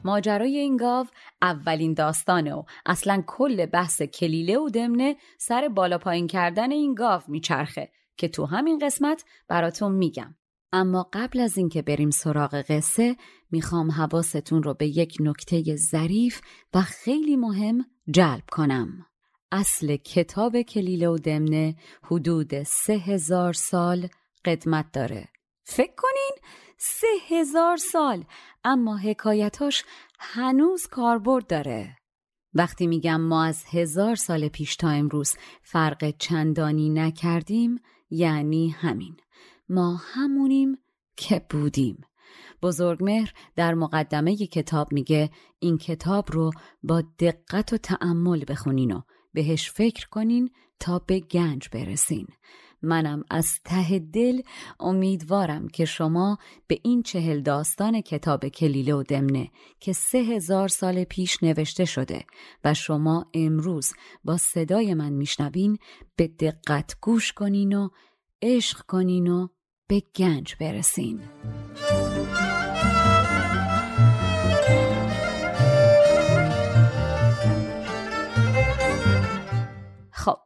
ماجرای 0.04 0.58
این 0.58 0.78
گاو 0.78 1.06
اولین 1.42 1.94
داستانه 1.94 2.54
و 2.54 2.64
اصلا 2.86 3.24
کل 3.28 3.66
بحث 3.66 4.02
کلیله 4.02 4.58
و 4.58 4.70
دمنه 4.70 5.16
سر 5.38 5.68
بالا 5.68 5.98
پایین 5.98 6.28
کردن 6.28 6.72
این 6.72 6.94
گاو 6.94 7.22
میچرخه. 7.28 7.90
که 8.18 8.28
تو 8.28 8.46
همین 8.46 8.80
قسمت 8.80 9.26
براتون 9.48 9.92
میگم. 9.92 10.36
اما 10.72 11.10
قبل 11.14 11.40
از 11.40 11.58
اینکه 11.58 11.82
بریم 11.82 12.10
سراغ 12.10 12.56
قصه 12.70 13.16
می‌خوام 13.52 13.92
حواستون 13.92 14.64
رو 14.64 14.74
به 14.74 14.88
یک 14.88 15.18
نکته 15.20 15.76
ظریف 15.76 16.42
و 16.74 16.82
خیلی 16.82 17.36
مهم 17.36 17.86
جلب 18.12 18.44
کنم. 18.52 19.06
اصل 19.52 19.96
کتاب 19.96 20.62
کلیله 20.62 21.08
و 21.08 21.18
دمنه 21.18 21.76
حدود 22.04 22.64
سه 22.64 22.94
هزار 22.94 23.54
سال 23.54 24.08
قدمت 24.46 24.92
داره. 24.94 25.28
فکر 25.64 25.94
کنین 25.98 26.36
سه 26.78 27.08
هزار 27.30 27.78
سال 27.78 28.26
اما 28.64 28.98
حکایتاش 28.98 29.84
هنوز 30.20 30.88
کاربرد 30.88 31.48
داره. 31.48 31.98
وقتی 32.54 32.88
میگم 32.88 33.22
ما 33.22 33.44
از 33.44 33.64
هزار 33.72 34.16
سال 34.16 34.48
پیش 34.48 34.76
تا 34.76 34.90
امروز 34.90 35.36
فرق 35.62 36.14
چندانی 36.18 36.90
نکردیم 36.90 37.80
یعنی 38.10 38.70
همین. 38.70 39.18
ما 39.70 39.96
همونیم 39.96 40.78
که 41.18 41.46
بودیم. 41.50 42.02
بزرگمهر 42.62 43.34
در 43.56 43.74
مقدمه 43.74 44.36
کتاب 44.36 44.94
میگه 44.94 45.30
این 45.60 45.78
کتاب 45.78 46.32
رو 46.32 46.52
با 46.84 47.04
دقت 47.20 47.74
و 47.74 47.78
تعمل 47.78 48.44
بخونین 48.48 48.92
و 48.92 49.02
بهش 49.34 49.72
فکر 49.72 50.10
کنین 50.10 50.50
تا 50.80 51.00
به 51.00 51.20
گنج 51.20 51.70
برسین. 51.72 52.28
منم 52.82 53.24
از 53.30 53.60
ته 53.66 54.00
دل 54.00 54.42
امیدوارم 54.80 55.68
که 55.68 55.86
شما 55.86 56.38
به 56.68 56.80
این 56.84 57.04
چهل 57.04 57.42
داستان 57.42 58.02
کتاب 58.02 58.48
کلیله 58.48 58.94
و 58.94 59.04
دمنه 59.04 59.52
که 59.80 59.94
سه 59.94 60.18
هزار 60.18 60.68
سال 60.68 61.04
پیش 61.04 61.44
نوشته 61.44 61.86
شده 61.86 62.26
و 62.64 62.74
شما 62.74 63.26
امروز 63.34 63.94
با 64.24 64.38
صدای 64.38 64.94
من 64.94 65.14
میشنوین 65.14 65.78
به 66.16 66.28
دقت 66.28 66.96
گوش 67.02 67.34
کنین 67.34 67.74
و 67.74 67.90
عشق 68.42 68.82
کنین 68.82 69.28
و 69.28 69.48
به 69.88 70.04
گنج 70.16 70.56
برسین. 70.60 71.22
خب 80.12 80.40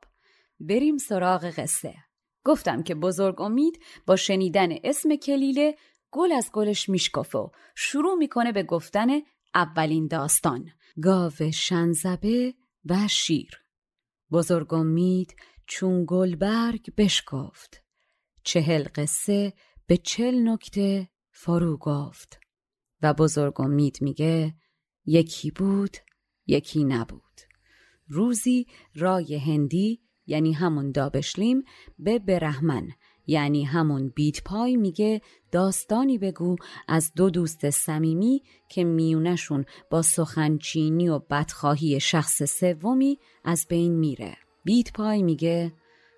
بریم 0.59 0.97
سراغ 0.97 1.45
قصه. 1.45 2.10
گفتم 2.43 2.83
که 2.83 2.95
بزرگ 2.95 3.41
امید 3.41 3.83
با 4.05 4.15
شنیدن 4.15 4.69
اسم 4.83 5.15
کلیله 5.15 5.75
گل 6.11 6.31
از 6.31 6.49
گلش 6.53 6.89
میشکفه 6.89 7.37
و 7.37 7.49
شروع 7.75 8.15
می‌کنه 8.15 8.51
به 8.51 8.63
گفتن 8.63 9.09
اولین 9.55 10.07
داستان. 10.07 10.69
گاو 11.01 11.51
شنزبه 11.53 12.53
و 12.85 13.07
شیر. 13.07 13.61
بزرگ 14.31 14.73
امید 14.73 15.35
چون 15.67 16.05
گلبرگ 16.07 16.95
بشکفت 16.95 17.83
چهل 18.43 18.87
قصه 18.95 19.53
به 19.87 19.97
چل 19.97 20.47
نکته 20.47 21.09
فرو 21.31 21.77
گفت. 21.77 22.39
و 23.01 23.13
بزرگ 23.13 23.61
امید 23.61 23.97
میگه 24.01 24.55
یکی 25.05 25.51
بود 25.51 25.97
یکی 26.47 26.83
نبود. 26.83 27.41
روزی 28.07 28.67
رای 28.95 29.37
هندی 29.37 30.01
یعنی 30.27 30.53
همون 30.53 30.91
دابشلیم 30.91 31.63
به 31.99 32.19
برهمن 32.19 32.87
یعنی 33.27 33.63
همون 33.63 34.09
بیت 34.15 34.43
پای 34.43 34.75
میگه 34.75 35.21
داستانی 35.51 36.17
بگو 36.17 36.55
از 36.87 37.11
دو 37.15 37.29
دوست 37.29 37.69
صمیمی 37.69 38.43
که 38.69 38.83
میونشون 38.83 39.65
با 39.89 40.01
سخنچینی 40.01 41.09
و 41.09 41.19
بدخواهی 41.19 41.99
شخص 41.99 42.43
سومی 42.43 43.19
از 43.43 43.65
بین 43.69 43.93
میره. 43.93 44.37
بیت 44.63 44.93
پای 44.93 45.23
میگه 45.23 45.73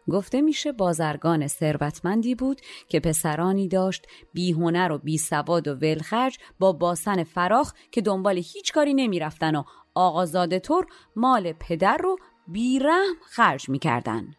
گفته 0.10 0.42
میشه 0.42 0.72
بازرگان 0.72 1.48
ثروتمندی 1.48 2.36
بود 2.36 2.62
که 2.90 3.00
پسرانی 3.00 3.68
داشت 3.68 4.08
بی 4.34 4.52
هنر 4.52 4.92
و 4.92 4.98
بی 4.98 5.18
سواد 5.18 5.68
و 5.68 5.74
ولخرج 5.74 6.38
با 6.60 6.72
باسن 6.72 7.24
فراخ 7.24 7.74
که 7.92 8.02
دنبال 8.02 8.38
هیچ 8.38 8.74
کاری 8.74 8.94
نمی‌رفتن 8.94 9.56
و 9.56 9.64
آقازاده 9.96 10.60
طور 10.60 10.86
مال 11.16 11.54
پدر 11.54 11.98
رو 11.98 12.18
بیرحم 12.48 13.16
خرج 13.30 13.70
می‌کردن. 13.70 14.36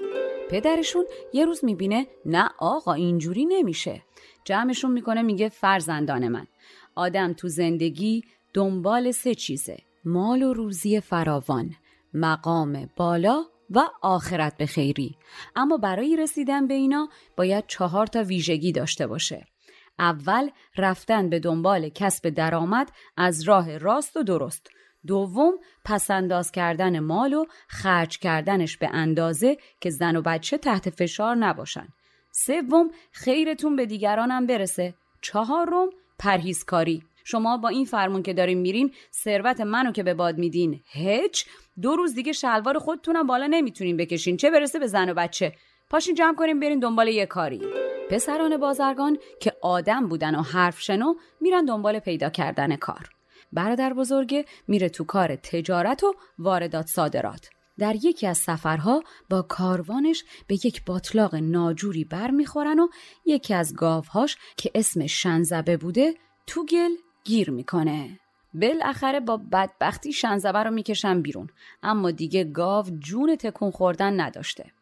پدرشون 0.51 1.05
یه 1.33 1.45
روز 1.45 1.64
می‌بینه 1.64 2.07
نه 2.27 2.51
آقا 2.59 2.93
اینجوری 2.93 3.45
نمیشه. 3.45 4.03
جمعشون 4.45 4.93
می‌کنه 4.93 5.23
میگه 5.23 5.49
فرزندان 5.49 6.29
من. 6.29 6.47
آدم 6.95 7.33
تو 7.33 7.49
زندگی 7.49 8.25
دنبال 8.55 9.11
سه 9.11 9.35
چیزه 9.35 9.77
مال 10.05 10.43
و 10.43 10.53
روزی 10.53 11.01
فراوان 11.01 11.75
مقام 12.14 12.90
بالا 12.97 13.45
و 13.71 13.83
آخرت 14.03 14.57
به 14.57 14.67
خیری. 14.67 15.17
اما 15.57 15.77
برای 15.77 16.17
رسیدن 16.17 16.67
به 16.67 16.75
اینا 16.75 17.09
باید 17.37 17.64
چهار 17.67 18.07
تا 18.07 18.23
ویژگی 18.23 18.73
داشته 18.73 19.07
باشه. 19.07 19.47
اول 19.99 20.51
رفتن 20.77 21.29
به 21.29 21.40
دنبال 21.40 21.88
کسب 21.88 22.29
درآمد 22.29 22.93
از 23.17 23.43
راه 23.43 23.79
راست 23.79 24.17
و 24.17 24.23
درست. 24.23 24.71
دوم 25.07 25.53
پسنداز 25.85 26.53
کردن 26.53 26.99
مال 26.99 27.35
و 27.35 27.45
خرج 27.69 28.19
کردنش 28.19 28.77
به 28.77 28.88
اندازه 28.93 29.57
که 29.81 29.90
زن 29.90 30.17
و 30.17 30.23
بچه 30.23 30.59
تحت 30.59 30.90
فشار 30.90 31.37
نباشن. 31.37 31.88
سوم 32.33 32.90
خیرتون 33.12 33.77
به 33.77 33.87
دیگرانم 33.87 34.47
برسه. 34.47 34.95
چهارم 35.23 35.88
پرهیزکاری. 36.19 37.03
شما 37.25 37.57
با 37.57 37.69
این 37.69 37.85
فرمون 37.85 38.23
که 38.23 38.33
داریم 38.33 38.59
میرین 38.59 38.93
ثروت 39.12 39.61
منو 39.61 39.93
که 39.93 40.03
به 40.03 40.14
باد 40.14 40.38
میدین 40.38 40.81
هچ 40.95 41.45
دو 41.83 41.97
روز 41.97 42.14
دیگه 42.14 42.33
شلوار 42.33 42.79
خودتونم 42.79 43.27
بالا 43.27 43.47
نمی‌تونین 43.47 43.97
بکشین. 43.97 44.37
چه 44.37 44.51
برسه 44.51 44.79
به 44.79 44.87
زن 44.87 45.09
و 45.11 45.14
بچه؟ 45.14 45.53
پاشین 45.90 46.14
جمع 46.14 46.35
کنیم 46.35 46.61
برین 46.61 46.79
دنبال 46.79 47.09
یه 47.09 47.27
کاری. 47.27 47.61
پسران 48.11 48.57
بازرگان 48.57 49.19
که 49.40 49.53
آدم 49.62 50.09
بودن 50.09 50.35
و 50.35 50.43
حرف 50.43 50.81
شنو 50.81 51.14
میرن 51.40 51.64
دنبال 51.64 51.99
پیدا 51.99 52.31
کردن 52.31 52.77
کار. 52.77 53.09
برادر 53.53 53.93
بزرگه 53.93 54.45
میره 54.69 54.89
تو 54.89 55.05
کار 55.05 55.37
تجارت 55.37 56.05
و 56.05 56.15
واردات 56.39 56.87
صادرات. 56.87 57.49
در 57.79 57.95
یکی 58.03 58.27
از 58.27 58.39
سفرها 58.39 59.03
با 59.31 59.43
کاروانش 59.43 60.25
به 60.47 60.55
یک 60.55 60.85
باطلاق 60.85 61.35
ناجوری 61.35 62.05
بر 62.05 62.31
می‌خورن 62.31 62.79
و 62.79 62.89
یکی 63.27 63.55
از 63.55 63.75
گاوهاش 63.75 64.37
که 64.57 64.71
اسم 64.75 65.07
شنزبه 65.07 65.77
بوده 65.77 66.15
تو 66.47 66.65
گل 66.65 66.91
گیر 67.25 67.51
می‌کنه. 67.51 68.21
بالاخره 68.55 69.21
با 69.21 69.37
بدبختی 69.53 70.13
شنزبه 70.13 70.63
رو 70.63 70.71
می‌کشن 70.71 71.23
بیرون 71.23 71.49
اما 71.83 72.11
دیگه 72.11 72.45
گاو 72.45 72.87
جون 72.99 73.37
تکون 73.37 73.71
خوردن 73.71 74.21
نداشته. 74.21 74.73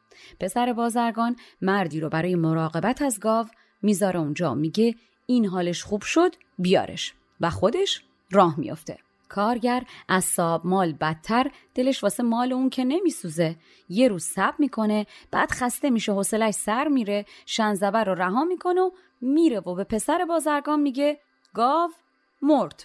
پسر 0.41 0.73
بازرگان 0.73 1.37
مردی 1.63 2.01
رو 2.01 2.09
برای 2.09 2.35
مراقبت 2.35 3.03
از 3.03 3.21
گاو 3.21 3.47
می‌ذاره 3.83 4.21
اونجا 4.21 4.55
میگه 4.55 4.95
این 5.27 5.47
حالش 5.47 5.83
خوب 5.83 6.03
شد 6.03 6.35
بیارش. 6.59 7.15
و 7.41 7.51
خودش 7.51 8.03
راه 8.33 8.61
میافته. 8.61 8.99
کارگر 9.29 9.85
از 10.09 10.25
صاحب 10.25 10.61
مال 10.65 10.93
بدتر 10.93 11.51
دلش 11.75 12.03
واسه 12.03 12.23
مال 12.23 12.53
اون 12.53 12.71
که 12.71 12.85
نمیسوزه. 12.85 13.57
یه 13.89 14.09
روز 14.09 14.25
سب 14.25 14.55
می‌کنه 14.59 15.07
بعد 15.31 15.51
خسته 15.51 15.91
میشه 15.91 16.13
حوصلش 16.13 16.55
سر 16.55 16.89
میره 16.89 17.25
شنزبه 17.47 18.05
رو 18.05 18.15
رها 18.15 18.45
می‌کنه 18.45 18.81
و 18.81 18.91
میره 19.21 19.61
و 19.61 19.75
به 19.75 19.85
پسر 19.85 20.25
بازرگان 20.25 20.81
میگه 20.81 21.21
گاو 21.55 21.91
مرد. 22.43 22.85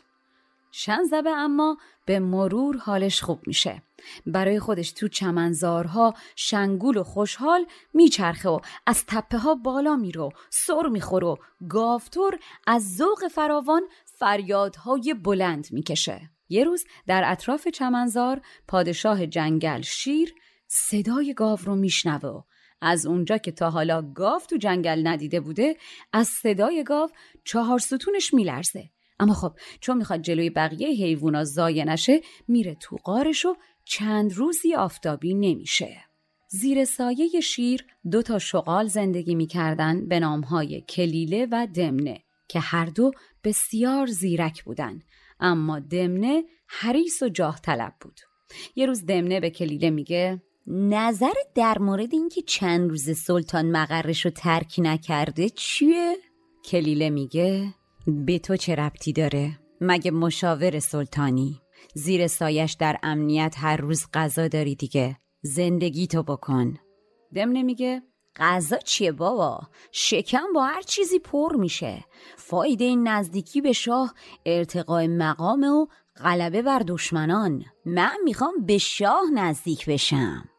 شنزبه 0.71 1.29
اما 1.29 1.77
به 2.05 2.19
مرور 2.19 2.77
حالش 2.77 3.21
خوب 3.21 3.39
میشه. 3.47 3.81
برای 4.25 4.59
خودش 4.59 4.91
تو 4.91 5.07
چمنزارها 5.07 6.13
شنگول 6.35 6.97
و 6.97 7.03
خوشحال 7.03 7.65
میچرخه 7.93 8.49
و 8.49 8.59
از 8.85 9.05
تپه 9.05 9.37
ها 9.37 9.55
بالا 9.55 9.95
میره 9.95 10.29
سر 10.49 10.87
می‌خوره 10.87 11.27
و 11.27 11.35
گافتور 11.69 12.39
از 12.67 12.95
ذوق 12.95 13.27
فراوان 13.27 13.81
فریادهای 14.19 15.13
بلند 15.13 15.67
می‌کشه. 15.71 16.29
یه 16.49 16.63
روز 16.63 16.83
در 17.07 17.23
اطراف 17.25 17.67
چمنزار 17.67 18.41
پادشاه 18.67 19.27
جنگل 19.27 19.81
شیر 19.81 20.33
صدای 20.67 21.33
گاو 21.33 21.59
رو 21.63 21.75
میشنوه 21.75 22.43
از 22.81 23.05
اونجا 23.05 23.37
که 23.37 23.51
تا 23.51 23.69
حالا 23.69 24.01
گاو 24.01 24.39
تو 24.49 24.57
جنگل 24.57 25.07
ندیده 25.07 25.39
بوده 25.39 25.77
از 26.13 26.27
صدای 26.27 26.83
گاو 26.83 27.09
چهار 27.43 27.79
ستونش 27.79 28.33
میلرزه. 28.33 28.89
اما 29.19 29.33
خب 29.33 29.53
چون 29.79 29.97
می‌خواد 29.97 30.21
جلوی 30.21 30.49
بقیه 30.49 30.87
حیوونا 30.87 31.43
زایه 31.43 31.85
نشه 31.85 32.21
میره 32.47 32.75
تو 32.75 32.95
قارش 33.03 33.45
و 33.45 33.55
چند 33.85 34.33
روزی 34.33 34.75
آفتابی 34.75 35.33
نمیشه. 35.33 35.97
زیر 36.49 36.85
سایه 36.85 37.39
شیر 37.39 37.85
دو 38.11 38.21
تا 38.21 38.39
شغال 38.39 38.87
زندگی 38.87 39.35
می‌کردن 39.35 40.07
به 40.07 40.19
نامهای 40.19 40.81
کلیله 40.81 41.47
و 41.51 41.67
دمنه. 41.75 42.23
که 42.47 42.59
هر 42.59 42.85
دو 42.85 43.11
بسیار 43.43 44.07
زیرک 44.07 44.63
بودن 44.63 44.99
اما 45.39 45.79
دمنه 45.79 46.43
حریص 46.67 47.21
و 47.21 47.29
جاه 47.29 47.59
طلب 47.59 47.93
بود 48.01 48.19
یه 48.75 48.85
روز 48.85 49.05
دمنه 49.05 49.39
به 49.39 49.49
کلیله 49.49 49.89
میگه 49.89 50.41
نظر 50.67 51.33
در 51.55 51.79
مورد 51.79 52.13
اینکه 52.13 52.41
چند 52.41 52.89
روز 52.89 53.17
سلطان 53.17 53.71
مقرش 53.71 54.25
رو 54.25 54.31
ترک 54.31 54.75
نکرده 54.77 55.49
چیه؟ 55.49 56.15
کلیله 56.65 57.09
میگه 57.09 57.73
به 58.07 58.39
تو 58.39 58.55
چه 58.55 58.75
ربطی 58.75 59.13
داره؟ 59.13 59.59
مگه 59.81 60.11
مشاور 60.11 60.79
سلطانی 60.79 61.61
زیر 61.93 62.27
سایش 62.27 62.73
در 62.73 62.97
امنیت 63.03 63.55
هر 63.57 63.77
روز 63.77 64.05
غذا 64.13 64.47
داری 64.47 64.75
دیگه 64.75 65.17
زندگی 65.41 66.07
تو 66.07 66.23
بکن 66.23 66.77
دمنه 67.35 67.63
میگه 67.63 68.01
غذا 68.37 68.77
چیه 68.77 69.11
بابا؟ 69.11 69.59
شکم 69.91 70.53
با 70.55 70.65
هر 70.65 70.81
چیزی 70.81 71.19
پر 71.19 71.55
میشه. 71.55 72.05
فایده 72.37 72.85
این 72.85 73.07
نزدیکی 73.07 73.61
به 73.61 73.73
شاه 73.73 74.13
ارتقای 74.45 75.07
مقام 75.07 75.63
و 75.63 75.87
غلبه 76.23 76.61
بر 76.61 76.83
دشمنان. 76.87 77.65
من 77.85 78.17
می‌خوام 78.23 78.53
به 78.65 78.77
شاه 78.77 79.23
نزدیک 79.33 79.85
بشم. 79.89 80.49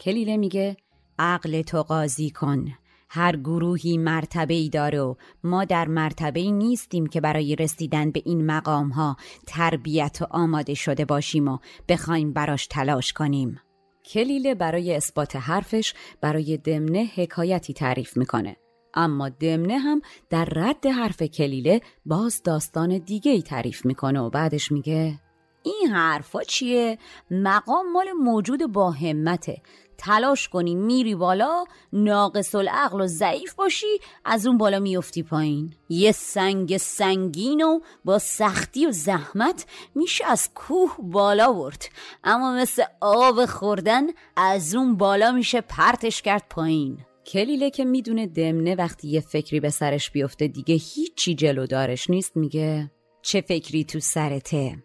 کلیله 0.00 0.36
میگه 0.36 0.76
عقل 1.18 1.62
تو 1.62 1.82
قاضی 1.82 2.30
کن. 2.30 2.66
هر 3.08 3.36
گروهی 3.36 3.98
مرتبه 3.98 4.54
ای 4.54 4.68
داره 4.68 5.00
و 5.00 5.14
ما 5.44 5.64
در 5.64 5.88
مرتبه 5.88 6.40
ای 6.40 6.52
نیستیم 6.52 7.06
که 7.06 7.20
برای 7.20 7.56
رسیدن 7.56 8.10
به 8.10 8.22
این 8.24 8.46
مقام 8.46 8.88
ها 8.88 9.16
تربیت 9.46 10.18
و 10.20 10.26
آماده 10.30 10.74
شده 10.74 11.04
باشیم 11.04 11.48
و 11.48 11.58
بخوایم 11.88 12.32
براش 12.32 12.66
تلاش 12.66 13.12
کنیم. 13.12 13.60
کلیله 14.06 14.54
برای 14.54 14.94
اثبات 14.94 15.36
حرفش 15.36 15.94
برای 16.20 16.56
دمنه 16.56 17.10
حکایتی 17.14 17.72
تعریف 17.72 18.16
می‌کنه 18.16 18.56
اما 18.94 19.28
دمنه 19.28 19.78
هم 19.78 20.02
در 20.30 20.44
رد 20.44 20.86
حرف 20.86 21.22
کلیله 21.22 21.80
باز 22.06 22.42
داستان 22.42 22.98
دیگه 22.98 23.32
ای 23.32 23.42
تعریف 23.42 23.86
می‌کنه 23.86 24.20
و 24.20 24.30
بعدش 24.30 24.72
میگه 24.72 25.20
این 25.62 25.90
حرفا 25.90 26.42
چیه؟ 26.42 26.98
مقام 27.30 27.92
مال 27.92 28.12
موجود 28.12 28.72
با 28.72 28.90
همته 28.90 29.62
تلاش 29.98 30.48
کنی 30.48 30.74
میری 30.74 31.14
بالا 31.14 31.64
ناقص 31.92 32.54
العقل 32.54 33.00
و 33.00 33.06
ضعیف 33.06 33.54
باشی 33.54 33.98
از 34.24 34.46
اون 34.46 34.58
بالا 34.58 34.78
میفتی 34.78 35.22
پایین. 35.22 35.72
یه 35.88 36.12
سنگ 36.12 36.76
سنگین 36.76 37.62
و 37.62 37.80
با 38.04 38.18
سختی 38.18 38.86
و 38.86 38.90
زحمت 38.90 39.66
میشه 39.94 40.24
از 40.26 40.50
کوه 40.54 40.96
بالا 40.98 41.52
برد. 41.52 41.88
اما 42.24 42.52
مثل 42.52 42.82
آب 43.00 43.46
خوردن 43.46 44.02
از 44.36 44.74
اون 44.74 44.96
بالا 44.96 45.32
میشه 45.32 45.60
پرتش 45.60 46.22
کرد 46.22 46.44
پایین. 46.50 46.98
کلیله 47.26 47.70
که 47.70 47.84
می‌دونه 47.84 48.26
دمنه 48.26 48.74
وقتی 48.74 49.08
یه 49.08 49.20
فکری 49.20 49.60
به 49.60 49.70
سرش 49.70 50.10
بیفته 50.10 50.48
دیگه 50.48 50.74
هیچی 50.74 51.34
جلو 51.34 51.66
دارش 51.66 52.10
نیست 52.10 52.36
میگه. 52.36 52.90
چه 53.22 53.40
فکری 53.40 53.84
تو 53.84 54.00
سرته؟ 54.00 54.82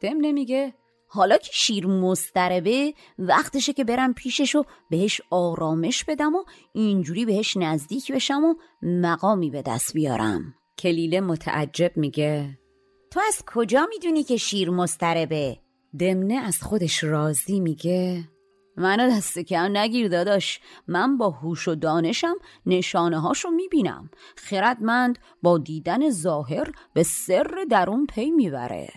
دمنه 0.00 0.32
میگه 0.32 0.74
حالا 1.08 1.36
که 1.36 1.50
شیر 1.52 1.86
مستربه 1.86 2.94
وقتشه 3.18 3.72
که 3.72 3.84
برم 3.84 4.14
پیشش 4.14 4.54
و 4.54 4.64
بهش 4.90 5.20
آرامش 5.30 6.04
بدم 6.04 6.34
و 6.34 6.44
اینجوری 6.72 7.24
بهش 7.24 7.56
نزدیک 7.56 8.12
بشم 8.12 8.44
و 8.44 8.54
مقامی 8.82 9.50
به 9.50 9.62
دست 9.62 9.94
بیارم. 9.94 10.54
کلیله 10.78 11.20
متعجب 11.20 11.96
میگه. 11.96 12.58
تو 13.10 13.20
از 13.28 13.42
کجا 13.46 13.86
می‌دونی 13.90 14.22
که 14.22 14.36
شیر 14.36 14.70
مستربه؟ 14.70 15.58
دمنه 15.98 16.34
از 16.34 16.62
خودش 16.62 17.04
راضی 17.04 17.60
میگه. 17.60 18.28
منو 18.76 19.10
دست 19.10 19.38
کم 19.38 19.76
نگیر 19.76 20.08
داداش. 20.08 20.60
من 20.88 21.16
با 21.18 21.30
هوش 21.30 21.68
و 21.68 21.74
دانشم 21.74 22.34
نشانه 22.66 23.20
هاشو 23.20 23.50
می‌بینم. 23.50 24.10
خردمند 24.36 25.18
با 25.42 25.58
دیدن 25.58 26.10
ظاهر 26.10 26.72
به 26.94 27.02
سر 27.02 27.64
درون 27.70 28.06
پی 28.06 28.30
می‌بره. 28.30 28.88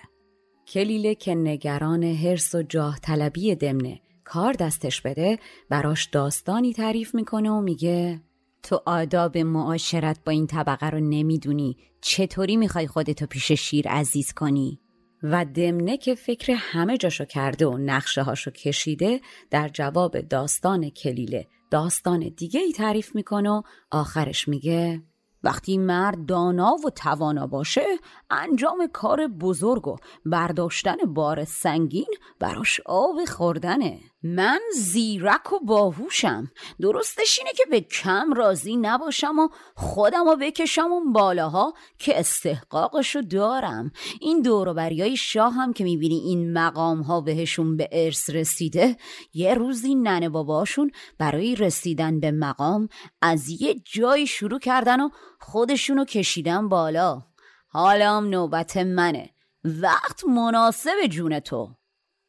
کلیله 0.70 1.16
که 1.16 1.36
نگران 1.36 2.04
حرس 2.04 2.56
و 2.56 2.64
جاه 2.64 3.00
طلبی 3.00 3.56
دمنه. 3.56 4.00
کار 4.24 4.54
دستش 4.54 5.02
بده 5.02 5.40
براش 5.70 6.06
داستانی 6.06 6.74
تعریف 6.74 7.16
می‌کنه 7.16 7.52
و 7.52 7.62
میگه 7.62 8.22
تو 8.64 8.82
آداب 8.86 9.38
معاشرت 9.38 10.20
با 10.26 10.32
این 10.32 10.48
طبقه 10.48 10.90
رو 10.90 11.00
نمی‌دونی. 11.00 11.78
چطوری 12.02 12.58
می‌خوای 12.58 12.88
خودتو 12.88 13.26
پیش 13.26 13.52
شیر 13.52 13.88
عزیز 13.88 14.34
کنی؟ 14.34 14.80
و 15.24 15.46
دمنه 15.46 15.98
که 15.98 16.16
فکر 16.16 16.54
همه 16.58 16.98
جاشو 16.98 17.26
کرده 17.26 17.68
و 17.68 17.78
نقشه 17.78 18.24
هاشو 18.24 18.52
کشیده 18.52 19.22
در 19.52 19.70
جواب 19.70 20.20
داستان 20.20 20.90
کلیله 20.90 21.48
داستان 21.72 22.34
دیگه 22.38 22.60
ای 22.60 22.72
تعریف 22.72 23.16
می‌کنه 23.16 23.50
و 23.50 23.62
آخرش 23.92 24.48
میگه 24.48 25.02
وقتی 25.44 25.78
مرد 25.78 26.26
دانا 26.26 26.76
و 26.86 26.90
توانا 26.90 27.48
باشه 27.48 27.86
انجام 28.32 28.88
کار 28.94 29.28
بزرگ 29.28 29.88
و 29.88 29.96
برداشتن 30.26 30.96
بار 31.08 31.46
سنگین 31.46 32.14
براش 32.40 32.82
آب 32.86 33.26
خوردنه. 33.26 34.00
من 34.24 34.60
زیرک 34.76 35.54
و 35.54 35.60
باهوشم. 35.60 36.52
درستش 36.82 37.40
اینه 37.40 37.52
که 37.54 37.64
به 37.72 37.82
کم 37.82 38.34
راضی 38.34 38.78
نباشم 38.78 39.40
و 39.40 39.48
خودم 39.76 40.26
رو 40.26 40.36
بکشم 40.36 40.92
اون 40.92 41.14
بالاها 41.14 41.74
که 42.00 42.20
استحقاقشو 42.20 43.22
دارم. 43.22 43.92
این 44.22 44.42
دوروبریای 44.42 45.18
شاه 45.18 45.54
هم 45.54 45.74
که 45.74 45.84
می‌بینی 45.84 46.16
این 46.16 46.54
مقام 46.54 47.02
ها 47.02 47.22
بهشون 47.22 47.78
به 47.78 47.90
ارث 47.92 48.30
رسیده 48.30 48.98
یه 49.34 49.54
روزی 49.54 49.96
ننه 49.96 50.30
باباشون 50.30 50.92
برای 51.18 51.56
رسیدن 51.56 52.20
به 52.20 52.32
مقام 52.32 52.90
از 53.22 53.62
یه 53.62 53.76
جایی 53.94 54.28
شروع 54.28 54.60
کردن 54.60 55.02
و 55.02 55.10
خودشونو 55.40 56.06
کشیدن 56.06 56.70
بالا. 56.70 57.22
حالا 57.68 58.20
نوبت 58.20 58.78
منه. 58.78 59.30
وقت 59.64 60.24
مناسب 60.26 61.08
جون 61.10 61.40
تو. 61.40 61.70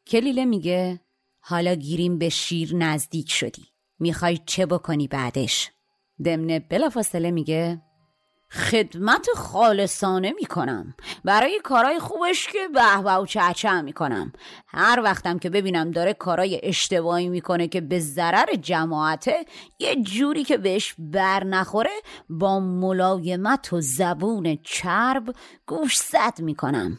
کلیله 0.07 0.44
میگه؟ 0.44 1.00
حالا 1.40 1.74
گیریم 1.74 2.18
به 2.18 2.29
شیر 2.29 2.76
نزدیک 2.76 3.31
شدی. 3.31 3.66
می‌خوای 3.98 4.40
چه 4.46 4.66
بکنی 4.66 5.09
بعدش؟ 5.09 5.70
دمنه 6.24 6.61
بلافاصله 6.61 7.31
میگه 7.31 7.83
خدمت 8.53 9.26
خالصانه 9.37 10.33
می‌کنم. 10.33 10.94
برای 11.24 11.61
کارای 11.64 11.98
خوبش 11.98 12.46
که 12.46 12.68
به 12.74 12.96
و 12.96 13.26
چهچه 13.26 13.81
می‌کنم. 13.81 14.33
هر 14.66 15.00
وقتم 15.05 15.38
که 15.38 15.50
ببینم 15.50 15.90
داره 15.90 16.14
کارای 16.14 16.61
اشتباهی 16.62 17.29
می‌کنه 17.29 17.68
که 17.68 17.81
به 17.81 18.00
ضرر 18.00 18.55
جماعته 18.61 19.44
یه 19.79 19.96
جوری 19.96 20.44
که 20.44 20.59
بهش 20.59 20.94
بر 20.98 21.44
نخوره 21.44 21.90
با 22.29 22.61
ملایمت 22.61 23.72
و 23.72 23.81
زبون 23.81 24.59
چرب 24.62 25.35
گوش 25.66 25.96
زد 25.96 26.40
می‌کنم. 26.40 26.98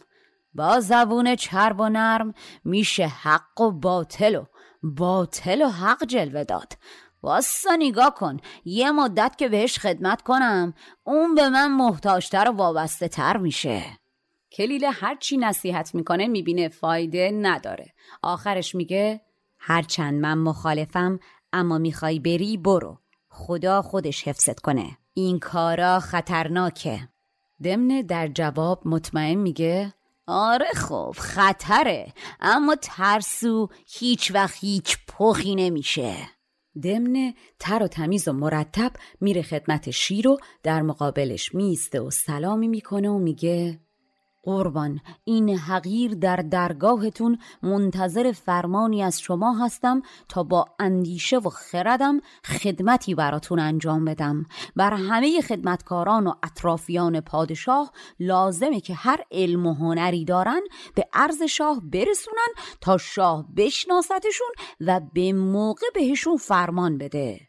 با 0.53 0.79
زبون 0.79 1.35
چرب 1.35 1.79
و 1.79 1.89
نرم 1.89 2.33
میشه 2.63 3.07
حق 3.07 3.61
و 3.61 3.71
باطل 3.71 4.35
و 4.35 4.45
باطل 4.83 5.61
و 5.61 5.69
حق 5.69 6.03
جلوه 6.03 6.43
داد. 6.43 6.77
واسا 7.23 7.75
نگاه 7.75 8.15
کن 8.15 8.37
یه 8.65 8.91
مدت 8.91 9.35
که 9.37 9.49
بهش 9.49 9.79
خدمت 9.79 10.21
کنم 10.21 10.73
اون 11.03 11.35
به 11.35 11.49
من 11.49 11.71
محتاجتر 11.71 12.49
و 12.49 12.53
وابسته 12.53 13.07
تر 13.07 13.37
میشه. 13.37 13.83
کلیله 14.51 14.89
هرچی 14.89 15.37
نصیحت 15.37 15.95
می‌کنه 15.95 16.27
می‌بینه 16.27 16.69
فایده 16.69 17.31
نداره. 17.41 17.93
آخرش 18.21 18.75
میگه 18.75 19.21
هرچند 19.59 20.21
من 20.21 20.37
مخالفم 20.37 21.19
اما 21.53 21.77
می‌خوای 21.77 22.19
بری 22.19 22.57
برو. 22.57 22.97
خدا 23.29 23.81
خودش 23.81 24.27
حفظت 24.27 24.59
کنه. 24.59 24.97
این 25.13 25.39
کارا 25.39 25.99
خطرناکه. 25.99 27.09
دمنه 27.63 28.03
در 28.03 28.27
جواب 28.27 28.81
مطمئن 28.85 29.35
میگه 29.35 29.93
آره 30.33 30.69
خب 30.75 31.15
خطره. 31.17 32.13
اما 32.39 32.75
ترسو 32.81 33.69
هیچ 33.87 34.31
وقت 34.31 34.57
هیچ 34.59 34.97
پخی 35.07 35.55
نمیشه. 35.55 36.15
دمنه 36.83 37.33
تر 37.59 37.83
و 37.83 37.87
تمیز 37.87 38.27
و 38.27 38.33
مرتب 38.33 38.91
میره 39.21 39.41
خدمت 39.41 39.91
شیر 39.91 40.27
و 40.27 40.37
در 40.63 40.81
مقابلش 40.81 41.55
میسته 41.55 42.01
و 42.01 42.11
سلامی 42.11 42.67
می‌کنه 42.67 43.09
و 43.09 43.17
میگه 43.17 43.79
قربان 44.43 44.99
این 45.23 45.49
حقیر 45.49 46.13
در 46.13 46.35
درگاهتون 46.35 47.37
منتظر 47.63 48.31
فرمانی 48.31 49.03
از 49.03 49.21
شما 49.21 49.53
هستم 49.53 50.01
تا 50.29 50.43
با 50.43 50.65
اندیشه 50.79 51.37
و 51.37 51.49
خردم 51.49 52.19
خدمتی 52.45 53.15
براتون 53.15 53.59
انجام 53.59 54.05
بدم. 54.05 54.45
بر 54.75 54.93
همه 54.93 55.41
خدمتکاران 55.41 56.27
و 56.27 56.33
اطرافیان 56.43 57.21
پادشاه 57.21 57.91
لازمه 58.19 58.79
که 58.81 58.93
هر 58.93 59.23
علم 59.31 59.65
و 59.67 59.73
هنری 59.73 60.25
دارن 60.25 60.61
به 60.95 61.07
عرض 61.13 61.41
شاه 61.41 61.81
برسونن 61.83 62.53
تا 62.81 62.97
شاه 62.97 63.45
بشناستشون 63.57 64.51
و 64.81 65.01
به 65.13 65.33
موقع 65.33 65.87
بهشون 65.95 66.37
فرمان 66.37 66.97
بده. 66.97 67.39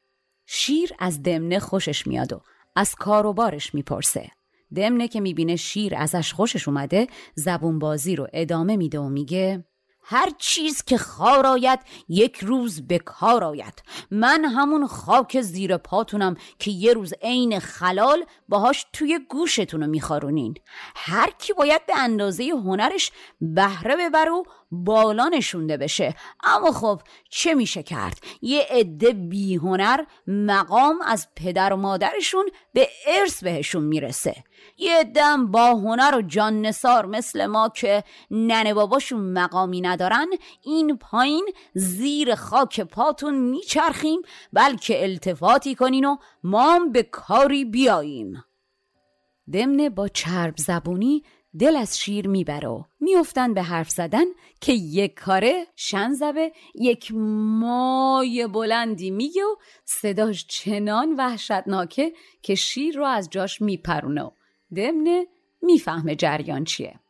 شیر 0.47 0.91
از 0.99 1.23
دمنه 1.23 1.59
خوشش 1.59 2.07
میاد 2.07 2.33
و 2.33 2.41
از 2.77 2.95
کاروبارش 2.95 3.75
می‌پرسه. 3.75 4.31
دمنه 4.77 5.09
که 5.09 5.21
می‌بینه 5.21 5.57
شیر 5.57 5.97
ازش 5.97 6.33
خوشش 6.33 6.69
اومده 6.69 7.07
زبون 7.35 7.79
بازی 7.79 8.17
رو 8.17 8.27
ادامه 8.33 8.77
میده 8.77 8.99
و 8.99 9.09
میگه 9.09 9.65
هر 10.05 10.29
چیز 10.39 10.83
که 10.85 10.99
خار 10.99 11.47
آید 11.47 11.79
یک 12.09 12.37
روز 12.37 12.87
به 12.87 12.99
کار 12.99 13.45
آید. 13.45 13.83
من 14.11 14.45
همون 14.45 14.87
خاک 14.87 15.41
زیر 15.41 15.77
پاتونم 15.77 16.37
که 16.59 16.71
یه 16.71 16.93
روز 16.93 17.15
عین 17.23 17.59
خلال 17.59 18.25
باهاش 18.49 18.87
توی 18.93 19.21
گوشتون 19.29 19.81
رو 19.81 19.87
میخارونین. 19.87 20.55
هر 20.97 21.31
کی 21.39 21.53
باید 21.53 21.87
به 21.87 21.99
اندازه 21.99 22.45
هنرش 22.45 23.13
بهره 23.41 23.97
ببره 23.97 24.31
و 24.31 24.43
بالا 24.71 25.29
نشونده 25.29 25.77
بشه. 25.77 26.15
اما 26.45 26.73
خب 26.73 27.03
چه 27.31 27.55
میشه 27.55 27.83
کرد؟ 27.83 28.19
یه 28.43 28.67
عده 28.71 29.13
بیهنر 29.13 30.05
مقام 30.27 31.01
از 31.07 31.29
پدر 31.37 31.73
و 31.73 31.77
مادرشون 31.77 32.51
به 32.75 32.89
ارث 33.07 33.45
بهشون 33.45 33.85
می‌رسه. 33.85 34.45
یه 34.79 35.05
دم 35.05 35.51
با 35.51 35.75
هنر 35.75 36.17
و 36.17 36.23
جان 36.23 36.61
نسار 36.61 37.07
مثل 37.07 37.47
ما 37.47 37.69
که 37.69 38.05
ننه 38.31 38.75
باباشون 38.75 39.33
مقامی 39.33 39.81
ندارن 39.81 40.27
این 40.63 40.99
پایین 40.99 41.47
زیر 41.75 42.35
خاک 42.35 42.81
پاتون 42.81 43.35
میچرخیم 43.35 44.23
بلکه 44.53 45.03
التفاتی 45.03 45.75
کنین 45.75 46.05
و 46.05 46.17
ما 46.45 46.81
به 46.93 47.03
کاری 47.03 47.65
بیاییم. 47.65 48.45
دمنه 49.53 49.91
با 49.91 50.09
چرب 50.09 50.55
زبونی 50.57 51.23
دل 51.59 51.77
از 51.77 51.99
شیر 51.99 52.29
می‌بره 52.29 52.69
و 52.69 52.83
میافتن 53.01 53.55
به 53.55 53.63
حرف 53.63 53.91
زدن 53.91 54.25
که 54.61 54.73
یک 54.73 55.15
کاره 55.15 55.67
شنزبه 55.77 56.53
یک 56.75 57.13
مای 57.15 58.47
بلندی 58.47 59.11
میگه 59.11 59.45
و 59.45 59.57
صداش 59.85 60.47
چنان 60.47 61.15
وحشتناکه 61.17 62.13
که 62.43 62.55
شیر 62.55 62.97
رو 62.97 63.05
از 63.05 63.31
جاش 63.31 63.63
میپرونه 63.63 64.31
و 64.73 64.75
دمنه 64.75 65.27
می‌فهمه 65.63 66.17
جریان 66.17 66.65
چیه. 66.65 67.01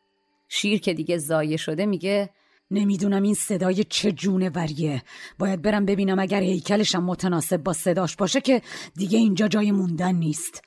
شیر 0.49 0.79
که 0.79 0.93
دیگه 0.93 1.17
زایه 1.17 1.57
شده 1.57 1.85
میگه 1.85 2.29
نمی‌دونم 2.71 3.23
این 3.23 3.33
صدای 3.33 3.83
چه 3.83 4.11
جونه 4.11 4.49
وریه. 4.49 5.03
باید 5.39 5.61
برم 5.61 5.85
ببینم 5.85 6.19
اگر 6.19 6.41
هیکلشم 6.41 7.03
متناسب 7.03 7.57
با 7.57 7.73
صداش 7.73 8.15
باشه 8.15 8.41
که 8.41 8.61
دیگه 8.95 9.17
اینجا 9.17 9.47
جای 9.47 9.71
موندن 9.71 10.15
نیست. 10.15 10.61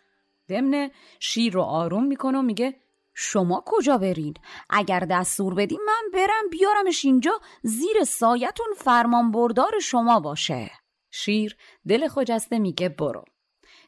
دمنه 0.48 0.90
شیر 1.20 1.52
رو 1.52 1.62
آروم 1.62 2.04
می‌کنه 2.04 2.38
و 2.38 2.42
میگه 2.42 2.74
شما 3.14 3.62
کجا 3.66 3.98
برین؟ 3.98 4.34
اگر 4.70 5.00
دستور 5.00 5.54
بدیم 5.54 5.80
من 5.86 6.10
برم 6.12 6.50
بیارمش 6.50 7.04
اینجا 7.04 7.40
زیر 7.62 8.04
سایتون 8.04 8.66
فرمان 8.76 9.30
بردار 9.30 9.72
شما 9.82 10.20
باشه. 10.20 10.70
شیر 11.10 11.56
دل 11.88 12.08
خجسته 12.08 12.58
میگه 12.58 12.88
برو. 12.88 13.24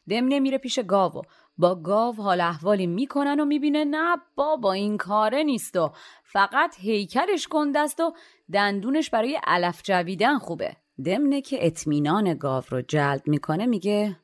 دمنه 0.09 0.39
میره 0.39 0.57
پیش 0.57 0.79
گاو 0.79 1.21
با 1.59 1.75
گاو 1.75 2.15
حال 2.15 2.41
احوالی 2.41 2.87
می‌کنن 2.87 3.39
و 3.39 3.45
می‌بینه 3.45 3.85
نه 3.85 4.17
بابا 4.35 4.73
این 4.73 4.97
کاره 4.97 5.43
نیست 5.43 5.75
و 5.75 5.91
فقط 6.23 6.75
هیکلش 6.79 7.47
کنده 7.47 7.79
است 7.79 7.99
و 7.99 8.13
دندونش 8.53 9.09
برای 9.09 9.39
علف 9.47 9.81
جویدن 9.83 10.37
خوبه. 10.37 10.75
دمنه 11.05 11.41
که 11.41 11.65
اطمینان 11.67 12.33
گاو 12.33 12.63
رو 12.69 12.81
جلب 12.81 13.21
می‌کنه 13.25 13.65
میگه 13.65 14.19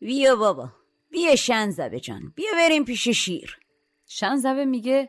بیا 0.00 0.36
بابا 0.36 0.68
بیا 1.10 1.36
شنزبه 1.36 2.00
جان 2.00 2.32
بیا 2.36 2.50
بریم 2.56 2.84
پیش 2.84 3.08
شیر. 3.08 3.58
شنزبه 4.06 4.64
میگه 4.64 5.08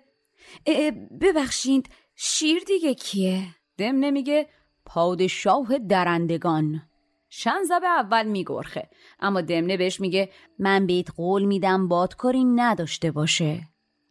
ببخشید 1.21 1.89
شیر 2.15 2.63
دیگه 2.67 2.93
کیه؟ 2.93 3.43
دمنه 3.77 4.11
میگه 4.11 4.49
پادشاه 4.85 5.77
درندگان. 5.77 6.81
شنزبه 7.35 7.87
اول 7.87 8.27
میگرخه. 8.27 8.89
اما 9.19 9.41
دمنه 9.41 9.77
بهش 9.77 9.99
میگه 9.99 10.29
من 10.59 10.85
بیت 10.85 11.11
قول 11.11 11.43
میدم 11.43 11.87
بادکاری 11.87 12.43
نداشته 12.43 13.11
باشه. 13.11 13.61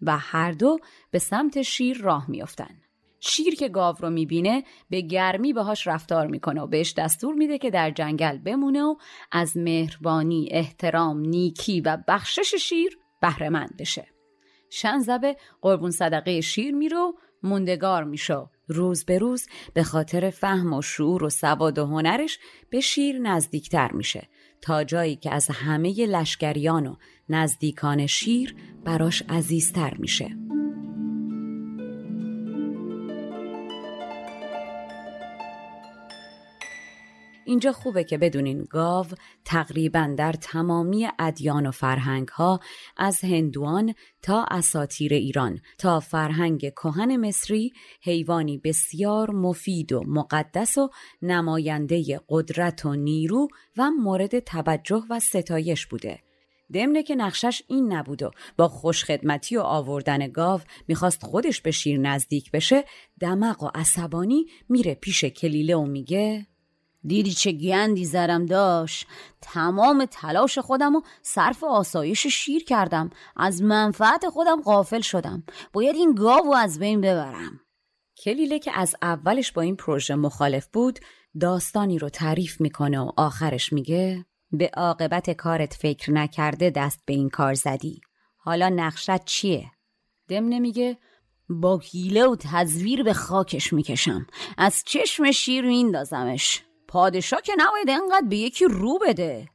و 0.03 0.19
هر 0.19 0.53
دو 0.53 0.79
به 1.11 1.19
سمت 1.19 1.63
شیر 1.63 1.99
راه 1.99 2.31
میافتن. 2.31 2.81
شیر 3.21 3.55
که 3.55 3.69
گاو 3.69 3.97
رو 4.01 4.11
می‌بینه 4.11 4.65
به 4.91 5.01
گرمی 5.01 5.53
باهاش 5.53 5.87
رفتار 5.87 6.27
می‌کنه 6.27 6.61
و 6.61 6.67
بهش 6.67 6.95
دستور 6.97 7.35
میده 7.35 7.59
که 7.59 7.71
در 7.71 7.91
جنگل 7.91 8.39
بمونه 8.39 8.83
و 8.83 8.97
از 9.33 9.57
مهربانی، 9.57 10.49
احترام، 10.51 11.21
نیکی 11.21 11.81
و 11.81 11.99
بخشش 12.09 12.55
شیر 12.55 12.99
بهرهمند 13.21 13.77
بشه. 13.79 14.07
شنزبه 14.71 15.37
قربون 15.61 15.91
صدقه 15.91 16.41
شیر 16.41 16.75
میرو 16.75 17.15
موندگار 17.43 18.05
میشه 18.05 18.51
روز 18.69 19.05
به 19.05 19.19
روز 19.19 19.47
به 19.75 19.83
خاطر 19.83 20.31
فهم 20.31 20.73
و 20.73 20.83
شعور 20.83 21.25
و 21.25 21.31
سواد 21.31 21.79
و 21.79 21.87
هنرش 21.87 22.39
به 22.71 22.81
شیر 22.81 23.19
نزدیکتر 23.19 23.93
میشه 23.93 24.29
تا 24.61 24.85
جایی 24.85 25.17
که 25.17 25.35
از 25.35 25.49
همه 25.49 26.07
لشکریان 26.07 26.87
و 26.87 26.97
نزدیکان 27.29 28.07
شیر 28.07 28.55
براش 28.85 29.23
عزیزتر 29.29 29.95
میشه. 29.99 30.37
اینجا 37.45 37.73
خوبه 37.73 38.05
که 38.05 38.19
بدونین 38.19 38.67
گاو 38.71 39.07
تقریبا 39.45 40.15
در 40.19 40.33
تمامی 40.33 41.09
ادیان 41.19 41.67
و 41.67 41.71
فرهنگ 41.71 42.29
ها 42.29 42.61
از 42.97 43.21
هندوان 43.25 43.95
تا 44.23 44.47
اساتیر 44.51 45.13
ایران 45.15 45.61
تا 45.79 46.01
فرهنگ 46.01 46.61
کهن 46.61 47.17
مصری 47.17 47.73
حیوانی 48.03 48.59
بسیار 48.59 49.31
مفید 49.31 49.93
و 49.93 50.03
مقدس 50.07 50.79
و 50.79 50.91
نماینده 51.23 52.21
قدرت 52.29 52.87
و 52.87 52.95
نیرو 52.95 53.49
و 53.77 53.91
مورد 53.91 54.39
توجه 54.39 55.03
و 55.11 55.21
ستایش 55.21 55.87
بوده. 55.87 56.19
دمنه 56.73 57.03
که 57.03 57.15
نقشش 57.15 57.63
این 57.69 57.93
نبود 57.93 58.23
و 58.23 58.31
با 58.57 58.69
خوشخدمتی 58.69 59.57
و 59.57 59.61
آوردن 59.61 60.29
گاو 60.29 60.61
می‌خواست 60.89 61.23
خودش 61.23 61.61
به 61.61 61.71
شیر 61.71 61.99
نزدیک 61.99 62.51
بشه 62.51 62.85
دمق 63.21 63.63
و 63.63 63.71
عصبانی 63.75 64.47
میره 64.69 64.95
پیش 64.95 65.25
کلیله 65.25 65.77
و 65.77 65.85
میگه 65.85 66.47
دیدی 67.07 67.33
چه 67.33 67.53
گندی 67.53 68.05
زرم 68.05 68.47
داشت؟ 68.47 69.07
تمام 69.41 70.05
تلاش 70.05 70.59
خودم 70.59 70.97
و 70.97 71.01
صرف 71.23 71.65
آسایش 71.65 72.27
شیر 72.27 72.65
کردم. 72.65 73.11
از 73.37 73.63
منفعت 73.63 74.29
خودم 74.29 74.63
غافل 74.63 75.01
شدم. 75.01 75.43
باید 75.73 75.97
این 75.97 76.15
گاو 76.15 76.55
از 76.55 76.79
بین 76.79 77.01
ببرم. 77.01 77.61
کلیله 78.25 78.59
که 78.59 78.73
از 78.75 78.95
اولش 79.03 79.53
با 79.53 79.63
این 79.63 79.77
پروژه 79.77 80.15
مخالف 80.15 80.67
بود 80.67 80.99
داستانی 81.41 81.99
رو 81.99 82.09
تعریف 82.09 82.61
می‌کنه 82.61 83.01
و 83.01 83.11
آخرش 83.17 83.73
میگه 83.73 84.25
به 84.53 84.71
عاقبت 84.75 85.31
کارت 85.31 85.75
فکر 85.75 86.13
نکرده 86.13 86.71
دست 86.71 87.01
به 87.07 87.15
این 87.15 87.29
کار 87.29 87.55
زدی. 87.55 88.01
حالا 88.37 88.69
نقشت 88.69 89.25
چیه؟ 89.25 89.71
دم 90.29 90.49
نمیگه 90.49 90.99
با 91.49 91.79
حیله 91.79 92.27
و 92.27 92.37
تزویر 92.41 93.03
به 93.03 93.13
خاکش 93.13 93.73
می‌کشم. 93.73 94.27
از 94.59 94.83
چشم 94.87 95.31
شیر 95.31 95.65
میندازمش 95.65 96.63
پادشاه 96.93 97.43
که 97.43 97.53
نباید 97.59 97.91
انقدر 97.91 98.27
به 98.29 98.37
یکی 98.37 98.65
رو 98.65 98.99
بده. 99.07 99.49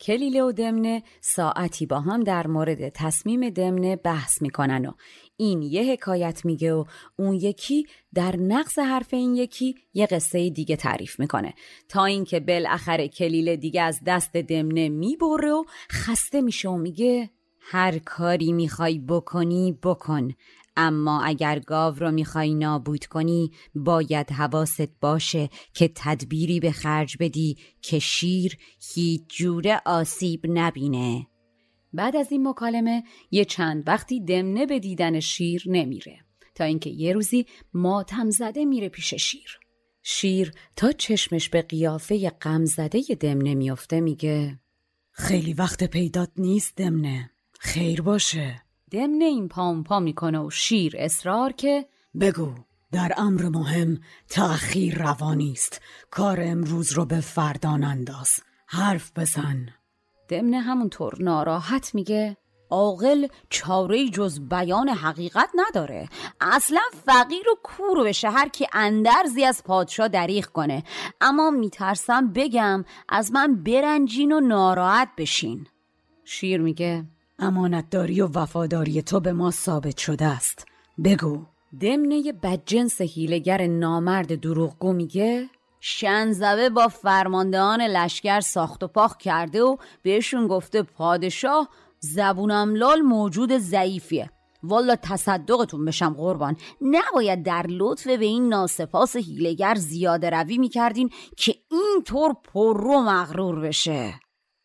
کلیله 0.00 0.42
و 0.42 0.52
دمنه 0.52 1.02
ساعتی 1.20 1.86
با 1.86 2.00
هم 2.00 2.22
در 2.22 2.46
مورد 2.46 2.88
تصمیم 2.88 3.50
دمنه 3.50 3.96
بحث 3.96 4.42
می‌کنن 4.42 4.86
و 4.86 4.92
این 5.36 5.62
یه 5.62 5.92
حکایت 5.92 6.44
میگه 6.44 6.74
و 6.74 6.84
اون 7.18 7.34
یکی 7.34 7.86
در 8.14 8.36
نقص 8.36 8.78
حرف 8.78 9.14
این 9.14 9.34
یکی 9.34 9.74
یه 9.94 10.06
قصه 10.06 10.50
دیگه 10.50 10.76
تعریف 10.76 11.20
می‌کنه. 11.20 11.54
تا 11.88 12.04
اینکه 12.04 12.40
بالاخره 12.40 13.08
کلیله 13.08 13.56
دیگه 13.56 13.82
از 13.82 14.00
دست 14.06 14.32
دمنه 14.36 14.88
می‌بره 14.88 15.52
و 15.52 15.64
خسته 15.92 16.40
میشه 16.40 16.68
و 16.68 16.76
میگه 16.76 17.30
هر 17.60 17.98
کاری 17.98 18.52
می‌خوای 18.52 18.98
بکنی 18.98 19.78
بکن. 19.82 20.28
اما 20.76 21.22
اگر 21.22 21.58
گاو 21.58 21.94
رو 21.94 22.10
می‌خوای 22.10 22.54
نابود 22.54 23.06
کنی 23.06 23.50
باید 23.74 24.32
حواست 24.32 25.00
باشه 25.00 25.48
که 25.74 25.90
تدبیری 25.94 26.60
به 26.60 26.72
خرج 26.72 27.16
بدی 27.20 27.58
که 27.82 27.98
شیر 27.98 28.56
هیچ 28.94 29.22
جوره 29.28 29.80
آسیب 29.86 30.40
نبینه. 30.48 31.26
بعد 31.92 32.16
از 32.16 32.32
این 32.32 32.48
مکالمه 32.48 33.04
یه 33.30 33.44
چند 33.44 33.88
وقتی 33.88 34.20
دمنه 34.20 34.66
به 34.66 34.78
دیدن 34.78 35.20
شیر 35.20 35.64
نمیره 35.66 36.18
تا 36.54 36.64
اینکه 36.64 36.90
یه 36.90 37.12
روزی 37.12 37.46
ماتم 37.74 38.30
زده 38.30 38.64
میره 38.64 38.88
پیش 38.88 39.14
شیر. 39.14 39.58
شیر 40.02 40.52
تا 40.76 40.92
چشمش 40.92 41.48
به 41.48 41.62
قیافه 41.62 42.30
غم 42.30 42.64
زده 42.64 43.00
دمنه 43.20 43.54
میافته 43.54 44.00
میگه 44.00 44.58
خیلی 45.10 45.52
وقت 45.52 45.84
پیدات 45.84 46.30
نیست 46.36 46.76
دمنه 46.76 47.30
خیر 47.60 48.02
باشه. 48.02 48.63
دمنه 48.90 49.24
این 49.24 49.48
پام 49.48 49.84
پا 49.84 50.00
می‌کنه 50.00 50.38
و 50.38 50.50
شیر 50.50 50.94
اصرار 50.98 51.52
که 51.52 51.88
بگو 52.20 52.54
در 52.92 53.12
امر 53.16 53.48
مهم 53.48 54.00
تأخیر 54.28 55.02
روانی 55.02 55.52
است. 55.52 55.80
کار 56.10 56.38
امروز 56.42 56.92
رو 56.92 57.04
به 57.04 57.20
فردان 57.20 57.84
انداز. 57.84 58.40
حرف 58.66 59.12
بزن. 59.16 59.68
دمنه 60.28 60.60
همونطور 60.60 61.14
ناراحت 61.22 61.94
میگه 61.94 62.36
عاقل 62.70 63.26
چاره 63.50 64.08
جز 64.08 64.40
بیان 64.40 64.88
حقیقت 64.88 65.50
نداره. 65.54 66.08
اصلا 66.40 66.80
فقیر 67.06 67.48
و 67.48 67.54
کور 67.62 68.02
به 68.02 68.12
شهر 68.12 68.48
که 68.48 68.66
اندرزی 68.72 69.44
از 69.44 69.62
پادشاه 69.64 70.08
دریغ 70.08 70.44
کنه. 70.44 70.84
اما 71.20 71.50
میترسم 71.50 72.32
بگم 72.32 72.84
از 73.08 73.32
من 73.32 73.62
برنجین 73.62 74.32
و 74.32 74.40
ناراحت 74.40 75.08
بشین. 75.18 75.66
شیر 76.24 76.60
میگه 76.60 77.04
امانتداری 77.38 78.20
و 78.20 78.26
وفاداری 78.26 79.02
تو 79.02 79.20
به 79.20 79.32
ما 79.32 79.50
ثابت 79.50 79.96
شده 79.96 80.24
است. 80.24 80.66
بگو. 81.04 81.46
دمنه 81.80 82.32
بدجنس 82.32 83.00
هیلگر 83.00 83.66
نامرد 83.66 84.40
دروغگو 84.40 84.92
میگه؟ 84.92 85.48
شنزبه 85.80 86.68
با 86.70 86.88
فرماندهان 86.88 87.82
لشکر 87.82 88.40
ساخت 88.40 88.82
و 88.82 88.88
پاخ 88.88 89.16
کرده 89.16 89.62
و 89.62 89.76
بهشون 90.02 90.46
گفته 90.46 90.82
پادشاه 90.82 91.68
زبون 92.00 92.50
املال 92.50 93.00
موجود 93.00 93.58
ضعیفیه. 93.58 94.30
والا 94.62 94.96
تصدقتون 94.96 95.84
بشم 95.84 96.14
قربان. 96.14 96.56
نباید 96.80 97.42
در 97.42 97.66
لطف 97.68 98.06
به 98.06 98.24
این 98.24 98.48
ناسپاس 98.48 99.16
هیلگر 99.16 99.74
زیاده 99.74 100.30
روی 100.30 100.58
می‌کردین 100.58 101.10
که 101.36 101.54
اینطور 101.70 102.36
پر 102.44 102.80
رو 102.80 103.02
مغرور 103.02 103.60
بشه. 103.60 104.14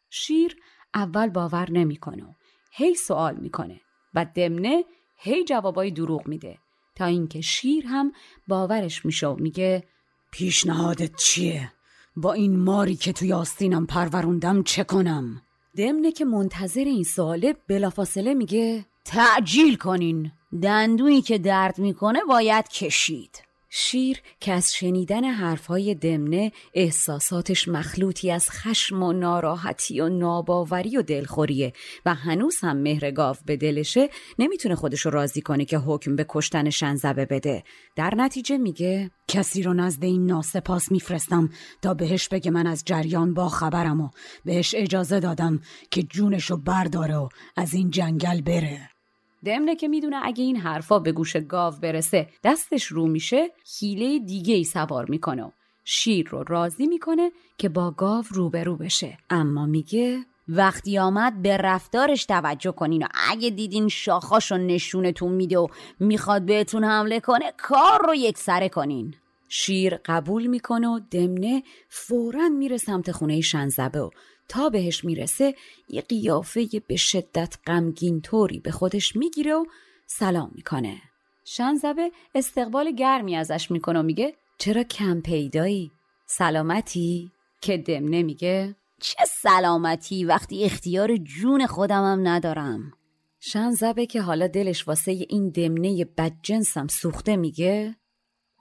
شیر 0.10 0.56
اول 0.94 1.30
باور 1.30 1.72
نمی‌کنه. 1.72 2.36
هی 2.72 2.96
سوال 2.96 3.36
می‌کنه 3.36 3.82
و 4.14 4.26
دمنه 4.36 4.84
هی 5.18 5.44
جوابای 5.44 5.92
دروغ 5.92 6.28
میده 6.28 6.58
تا 6.96 7.06
اینکه 7.06 7.42
شیر 7.42 7.86
هم 7.86 8.12
باورش 8.48 9.06
میشه 9.06 9.28
و 9.28 9.36
میگه 9.36 9.84
پیشنهادت 10.32 11.16
چیه؟ 11.16 11.72
با 12.16 12.34
این 12.34 12.60
ماری 12.60 12.96
که 12.96 13.14
توی 13.14 13.34
آستینم 13.34 13.86
پروروندم 13.86 14.64
چه 14.64 14.84
کنم؟ 14.84 15.42
دمنه 15.78 16.12
که 16.12 16.26
منتظر 16.26 16.84
این 16.84 17.04
سواله 17.04 17.56
بلافاصله 17.68 18.34
میگه 18.34 18.86
تعجیل 19.06 19.76
کنین 19.76 20.32
دندویی 20.62 21.22
که 21.22 21.38
درد 21.38 21.80
می‌کنه 21.80 22.20
باید 22.30 22.68
کشید 22.68 23.49
شیر 23.70 24.22
که 24.40 24.54
از 24.54 24.74
شنیدن 24.74 25.24
حرفهای 25.24 25.96
دمنه 25.96 26.52
احساساتش 26.74 27.68
مخلوطی 27.68 28.32
از 28.32 28.50
خشم 28.52 29.04
و 29.04 29.14
ناراحتی 29.14 30.02
و 30.02 30.10
ناباوری 30.10 30.98
و 30.98 31.02
دلخوریه 31.02 31.74
و 32.06 32.14
هنوز 32.14 32.58
هم 32.62 32.78
مهر 32.78 33.12
گاو 33.12 33.36
به 33.46 33.58
دلشه 33.58 34.10
نمی‌تونه 34.40 34.76
خودشو 34.76 35.10
راضی 35.10 35.42
کنه 35.42 35.66
که 35.66 35.78
حکم 35.78 36.16
به 36.16 36.26
کشتن 36.30 36.70
شنزبه 36.70 37.26
بده. 37.26 37.64
در 37.96 38.14
نتیجه 38.18 38.58
میگه 38.58 39.12
کسی 39.28 39.64
رو 39.64 39.74
نزد 39.74 40.04
این 40.04 40.26
ناسپاس 40.26 40.92
میفرستم 40.92 41.50
تا 41.82 41.94
بهش 41.94 42.28
بگه 42.28 42.52
من 42.52 42.68
از 42.68 42.84
جریان 42.86 43.34
با 43.34 43.50
خبرم 43.50 44.02
و 44.02 44.10
بهش 44.46 44.76
اجازه 44.78 45.20
دادم 45.20 45.62
که 45.92 46.04
جونشو 46.04 46.58
برداره 46.58 47.16
و 47.16 47.30
از 47.56 47.74
این 47.74 47.90
جنگل 47.90 48.42
بره. 48.42 48.99
دمنه 49.46 49.76
که 49.76 49.88
می‌دونه 49.88 50.20
اگه 50.24 50.44
این 50.44 50.58
حرفا 50.58 51.00
به 51.00 51.12
گوش 51.12 51.36
گاو 51.36 51.74
برسه 51.82 52.28
دستش 52.44 52.86
رو 52.86 53.08
میشه 53.08 53.52
حیله 53.80 54.20
دیگه 54.20 54.54
ای 54.54 54.64
سوار 54.64 55.06
می‌کنه 55.10 55.52
شیر 55.84 56.30
رو 56.30 56.44
راضی 56.44 56.88
می‌کنه 56.88 57.32
که 57.58 57.70
با 57.70 57.92
گاو 57.92 58.24
روبرو 58.32 58.76
بشه. 58.76 59.18
اما 59.30 59.66
میگه 59.66 60.26
وقتی 60.48 60.98
آمد 60.98 61.42
به 61.42 61.58
رفتارش 61.58 62.26
توجه 62.26 62.72
کنین 62.72 63.04
و 63.04 63.08
اگه 63.30 63.50
دیدین 63.50 63.88
شاخاشو 63.88 64.58
نشونتون 64.58 65.32
میده 65.32 65.58
و 65.58 65.68
می‌خواد 66.00 66.42
بهتون 66.42 66.84
حمله 66.84 67.20
کنه 67.20 67.54
کار 67.58 68.06
رو 68.08 68.16
یک 68.16 68.38
سره 68.38 68.70
کنین. 68.70 69.16
شیر 69.48 69.96
قبول 70.06 70.48
می‌کنه 70.48 70.88
و 70.88 71.00
دمنه 71.12 71.64
فورا 71.90 72.50
میره 72.50 72.78
سمت 72.78 73.12
خونه 73.12 73.42
شنزبه 73.42 74.00
و 74.00 74.10
تا 74.50 74.70
بهش 74.70 75.06
می‌رسه 75.06 75.56
یه 75.90 76.02
قیافه 76.02 76.68
به 76.88 76.96
شدت 76.96 77.56
غمگین 77.68 78.22
طوری 78.22 78.60
به 78.60 78.72
خودش 78.72 79.16
می‌گیره 79.16 79.54
و 79.54 79.66
سلام 80.08 80.52
می‌کنه 80.56 81.02
شنزبه 81.46 82.12
استقبال 82.36 82.92
گرمی 82.92 83.36
ازش 83.36 83.72
می‌کنه 83.72 84.00
و 84.00 84.04
میگه 84.04 84.36
چرا 84.58 84.84
کم 84.84 85.22
پیدایی؟ 85.22 85.92
سلامتی؟ 86.26 87.32
که 87.62 87.78
دمنه 87.78 88.24
میگه 88.24 88.76
چه 89.02 89.26
سلامتی 89.26 90.26
وقتی 90.26 90.64
اختیار 90.64 91.18
جون 91.18 91.68
خودمم 91.68 92.28
ندارم 92.28 92.92
شنزبه 93.40 94.06
که 94.06 94.22
حالا 94.22 94.48
دلش 94.48 94.88
واسه 94.88 95.26
این 95.30 95.50
دمنه 95.50 96.06
بدجنسم 96.06 96.88
سوخته 96.88 97.36
میگه 97.36 97.96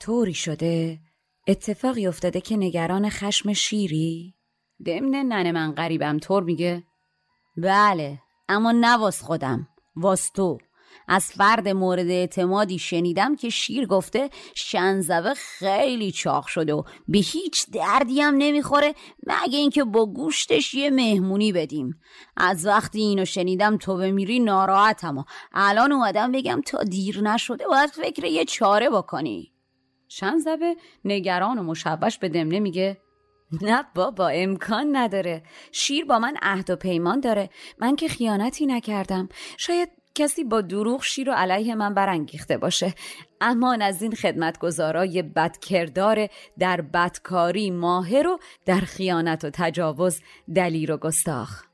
طوری 0.01 0.35
شده 0.35 0.99
اتفاقی 1.49 2.07
افتاده 2.07 2.41
که 2.41 2.57
نگران 2.57 3.09
خشم 3.11 3.53
شیری؟ 3.53 4.35
دمن 4.87 5.11
ننه 5.11 5.53
من 5.53 5.73
غریبم 5.73 6.19
طور 6.19 6.43
میگه؟ 6.43 6.85
بله 7.57 8.19
اما 8.49 8.73
نواس 8.73 9.23
خودم 9.23 9.69
واس 9.97 10.31
تو. 10.31 10.59
از 11.09 11.33
فرد 11.33 11.69
مورد 11.69 12.07
اعتمادی 12.07 12.79
شنیدم 12.79 13.37
که 13.37 13.49
شیر 13.49 13.87
گفته 13.87 14.31
شنزبه 14.55 15.35
خیلی 15.35 16.13
چاق 16.13 16.47
شده 16.47 16.75
و 16.75 16.83
به 17.09 17.19
هیچ 17.19 17.71
دردی 17.71 18.21
هم 18.21 18.35
نمی‌خوره 18.39 18.95
مگه 19.27 19.59
اینکه 19.59 19.85
با 19.85 20.07
گوشتش 20.07 20.75
یه 20.75 20.91
مهمونی 20.91 21.53
بدیم. 21.53 22.01
از 22.37 22.67
وقتی 22.67 23.01
اینو 23.01 23.25
شنیدم 23.25 23.77
تو 23.77 23.97
بمیری 23.97 24.41
ناراحتم 24.41 25.19
و 25.19 25.25
الان 25.53 25.93
اومدم 25.93 26.33
بگم 26.33 26.61
تا 26.67 26.83
دیر 26.83 27.21
نشده 27.21 27.67
باید 27.67 27.91
فکر 27.91 28.25
یه 28.25 28.45
چاره 28.45 28.91
بکنی. 28.91 29.53
شنزبه 30.09 30.77
نگران 31.05 31.59
و 31.59 31.63
مشوش 31.63 32.19
به 32.19 32.29
دمنه 32.29 32.61
میگه 32.61 32.99
نه 33.63 33.85
بابا 33.95 34.29
امکان 34.29 34.97
نداره. 34.97 35.43
شیر 35.73 36.05
با 36.05 36.19
من 36.19 36.37
عهد 36.43 36.71
و 36.71 36.77
پیمان 36.77 37.21
داره. 37.21 37.51
من 37.79 37.97
که 37.97 38.09
خیانتی 38.09 38.67
نکردم. 38.67 39.29
شاید 39.59 39.89
کسی 40.15 40.45
با 40.45 40.61
دروغ 40.61 41.03
شیر 41.03 41.31
و 41.31 41.33
علیه 41.33 41.75
من 41.75 41.95
برانگیخته 41.95 42.59
باشه. 42.59 42.95
اما 43.41 43.77
از 43.81 44.03
این 44.03 44.15
خدمتگزارای 44.15 45.23
بدکردار 45.23 46.29
در 46.59 46.81
بدکاری 46.81 47.71
ماهر 47.71 48.27
و 48.27 48.39
در 48.67 48.81
خیانت 48.81 49.45
و 49.45 49.51
تجاوز 49.53 50.21
دلیر 50.55 50.93
و 50.93 50.97
گستاخ. 50.97 51.65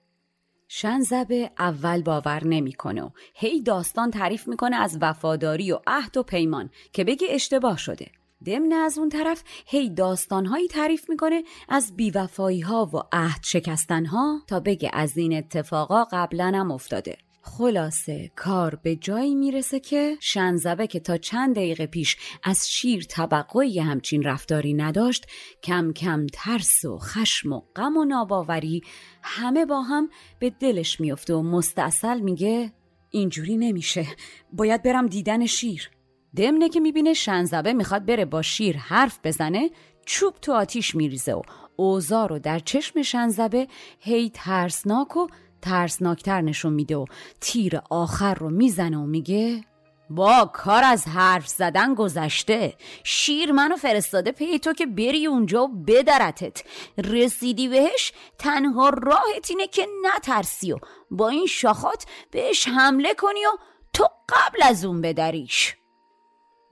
شنزبه 0.68 1.50
اول 1.58 2.02
باور 2.02 2.44
نمی‌کنه 2.44 3.02
و 3.02 3.10
هی 3.34 3.62
داستان 3.62 4.10
تعریف 4.10 4.48
می‌کنه 4.48 4.76
از 4.76 4.98
وفاداری 5.00 5.72
و 5.72 5.80
عهد 5.86 6.16
و 6.16 6.22
پیمان 6.22 6.70
که 6.92 7.04
بگه 7.04 7.26
اشتباه 7.30 7.78
شده. 7.78 8.06
دمن 8.46 8.72
از 8.72 8.98
اون 8.98 9.08
طرف 9.08 9.42
هی 9.66 9.90
داستانهایی 9.90 10.68
تعریف 10.68 11.10
می‌کنه 11.10 11.42
از 11.68 11.96
بیوفایی 11.96 12.60
ها 12.60 12.90
و 12.94 12.96
عهد 13.12 13.40
شکستن 13.44 14.06
ها 14.06 14.42
تا 14.46 14.60
بگه 14.60 14.90
از 14.92 15.16
این 15.16 15.36
اتفاقا 15.36 16.04
قبلا 16.04 16.52
هم 16.54 16.70
افتاده. 16.70 17.16
خلاصه 17.42 18.30
کار 18.36 18.74
به 18.74 18.96
جایی 18.96 19.34
می‌رسه 19.34 19.80
که 19.80 20.16
شنزبه 20.20 20.86
که 20.86 21.00
تا 21.00 21.16
چند 21.16 21.54
دقیقه 21.54 21.86
پیش 21.86 22.16
از 22.42 22.70
شیر 22.70 23.04
طبقه 23.04 23.82
همچین 23.82 24.22
رفتاری 24.22 24.74
نداشت 24.74 25.26
کم 25.62 25.92
کم 25.92 26.26
ترس 26.32 26.84
و 26.84 26.98
خشم 26.98 27.52
و 27.52 27.62
غم 27.76 27.96
و 27.96 28.04
ناباوری 28.04 28.82
همه 29.22 29.66
با 29.66 29.82
هم 29.82 30.08
به 30.38 30.50
دلش 30.50 31.00
میفته 31.00 31.34
و 31.34 31.42
مستاصل 31.42 32.20
میگه 32.20 32.72
اینجوری 33.10 33.56
نمیشه. 33.56 34.06
باید 34.52 34.82
برم 34.82 35.06
دیدن 35.06 35.46
شیر. 35.46 35.90
دمنه 36.36 36.68
که 36.68 36.80
می‌بینه 36.80 37.14
شنزبه 37.14 37.72
می‌خواد 37.72 38.06
بره 38.06 38.24
با 38.24 38.42
شیر 38.42 38.76
حرف 38.76 39.18
بزنه 39.24 39.70
چوب 40.06 40.34
تو 40.42 40.52
آتیش 40.52 40.94
میریزه 40.94 41.34
و 41.34 41.42
اوزار 41.76 42.28
رو 42.28 42.38
در 42.38 42.58
چشم 42.58 43.02
شنزبه 43.02 43.68
هی 43.98 44.30
ترسناک 44.34 45.16
و 45.16 45.26
ترسناکتر 45.62 46.40
نشون 46.40 46.72
میده 46.72 46.96
و 46.96 47.04
تیر 47.40 47.80
آخر 47.90 48.34
رو 48.34 48.50
می‌زنه 48.50 48.98
و 48.98 49.06
میگه 49.06 49.64
با 50.10 50.50
کار 50.52 50.84
از 50.84 51.08
حرف 51.08 51.48
زدن 51.48 51.94
گذشته. 51.94 52.74
شیر 53.04 53.52
منو 53.52 53.76
فرستاده 53.76 54.32
پی 54.32 54.58
تو 54.58 54.72
که 54.72 54.86
بری 54.86 55.26
اونجا 55.26 55.64
و 55.64 55.68
بدرتت. 55.68 56.62
رسیدی 56.98 57.68
بهش 57.68 58.12
تنها 58.38 58.88
راهت 58.88 59.50
اینه 59.50 59.66
که 59.66 59.86
نترسی 60.02 60.72
و 60.72 60.78
با 61.10 61.28
این 61.28 61.46
شاخات 61.46 62.06
بهش 62.30 62.68
حمله 62.68 63.14
کنی 63.14 63.46
و 63.46 63.50
تو 63.92 64.08
قبل 64.28 64.62
از 64.62 64.84
اون 64.84 65.00
بدریش. 65.00 65.76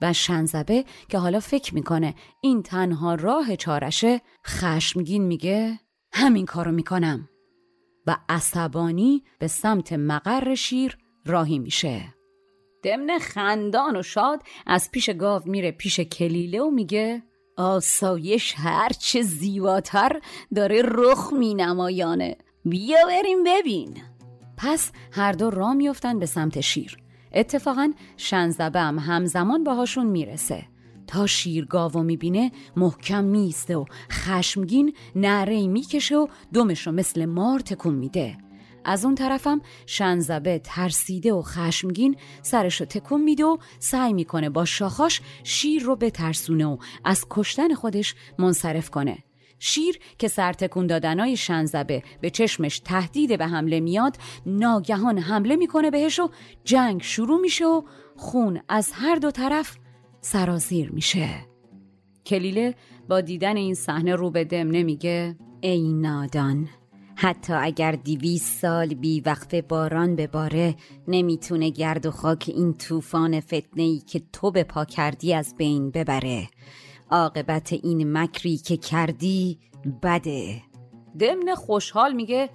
و 0.03 0.13
شنزبه 0.13 0.85
که 1.09 1.17
حالا 1.17 1.39
فکر 1.39 1.75
می‌کنه 1.75 2.15
این 2.41 2.63
تنها 2.63 3.15
راه 3.15 3.55
چارشه 3.55 4.21
خشمگین 4.47 5.23
میگه 5.23 5.79
همین 6.13 6.45
کارو 6.45 6.71
می‌کنم. 6.71 7.29
و 8.07 8.17
عصبانی 8.29 9.23
به 9.39 9.47
سمت 9.47 9.93
مقر 9.93 10.55
شیر 10.55 10.97
راهی 11.25 11.59
میشه. 11.59 12.13
دمن 12.83 13.19
خندان 13.19 13.95
و 13.95 14.03
شاد 14.03 14.43
از 14.67 14.91
پیش 14.91 15.09
گاو 15.09 15.41
میره 15.45 15.71
پیش 15.71 15.99
کلیله 15.99 16.61
و 16.61 16.69
میگه 16.69 17.23
آسایش 17.57 18.53
هرچه 18.57 19.21
زیباتر 19.21 20.21
داره 20.55 20.81
رخ 20.85 21.33
مینمایانه. 21.33 22.37
بیا 22.65 22.97
بریم 23.07 23.43
ببین. 23.43 24.01
پس 24.57 24.91
هر 25.11 25.31
دو 25.31 25.49
را 25.49 25.73
میفتن 25.73 26.19
به 26.19 26.25
سمت 26.25 26.61
شیر. 26.61 27.02
اتفاقا 27.33 27.93
شنزبه 28.17 28.79
هم 28.79 28.99
همزمان 28.99 29.63
باهاشون 29.63 30.05
می‌رسه. 30.05 30.63
تا 31.07 31.27
شیرگاو 31.27 32.03
می‌بینه 32.03 32.51
محکم 32.77 33.23
میسته 33.23 33.77
و 33.77 33.85
خشمگین 34.11 34.95
نعره 35.15 35.67
می‌کشه 35.67 36.17
و 36.17 36.27
دومش 36.53 36.87
رو 36.87 36.93
مثل 36.93 37.25
مار 37.25 37.59
تکون 37.59 37.95
میده. 37.95 38.37
از 38.85 39.05
اون 39.05 39.15
طرفم 39.15 39.61
شنزبه 39.85 40.59
ترسیده 40.59 41.33
و 41.33 41.41
خشمگین 41.41 42.15
سرش 42.41 42.79
رو 42.79 42.85
تکون 42.85 43.21
میده 43.21 43.45
و 43.45 43.57
سعی 43.79 44.13
می‌کنه 44.13 44.49
با 44.49 44.65
شاخاش 44.65 45.21
شیر 45.43 45.83
رو 45.83 45.95
بترسونه 45.95 46.65
و 46.65 46.77
از 47.05 47.25
کشتن 47.29 47.73
خودش 47.73 48.15
منصرف 48.39 48.89
کنه. 48.89 49.17
شیر 49.65 49.99
که 50.17 50.27
سرتکون 50.27 50.87
دادنای 50.87 51.37
شنزبه 51.37 52.03
به 52.21 52.29
چشمش 52.29 52.79
تهدید 52.79 53.37
به 53.37 53.47
حمله 53.47 53.79
میاد 53.79 54.17
ناگهان 54.45 55.17
حمله 55.17 55.55
می‌کنه 55.55 55.91
بهش 55.91 56.19
و 56.19 56.29
جنگ 56.63 57.01
شروع 57.01 57.39
میشه 57.39 57.65
و 57.65 57.81
خون 58.15 58.61
از 58.69 58.91
هر 58.93 59.15
دو 59.15 59.31
طرف 59.31 59.77
سرازیر 60.21 60.91
میشه. 60.91 61.29
کلیله 62.25 62.75
با 63.09 63.21
دیدن 63.21 63.57
این 63.57 63.73
صحنه 63.73 64.15
رو 64.15 64.29
به 64.29 64.43
دم 64.43 64.71
نمیگه. 64.71 65.35
ای 65.61 65.93
نادان 65.93 66.69
حتی 67.15 67.53
اگر 67.53 67.91
دیویس 67.91 68.59
سال 68.61 68.93
بی 68.93 69.21
وقف 69.21 69.53
باران 69.53 70.15
بباره 70.15 70.75
نمی‌تونه 71.07 71.69
گرد 71.69 72.05
و 72.05 72.11
خاک 72.11 72.51
این 72.55 72.73
طوفان 72.73 73.39
فتنه 73.39 73.83
ای 73.83 73.99
که 73.99 74.21
تو 74.33 74.51
به 74.51 74.63
پا 74.63 74.85
کردی 74.85 75.33
از 75.33 75.55
بین 75.57 75.91
ببره. 75.91 76.47
عاقبت 77.13 77.73
این 77.73 78.17
مکری 78.17 78.57
که 78.57 78.77
کردی 78.77 79.59
بده. 80.03 80.61
دمن 81.19 81.55
خوشحال 81.55 82.13
میگه 82.13 82.49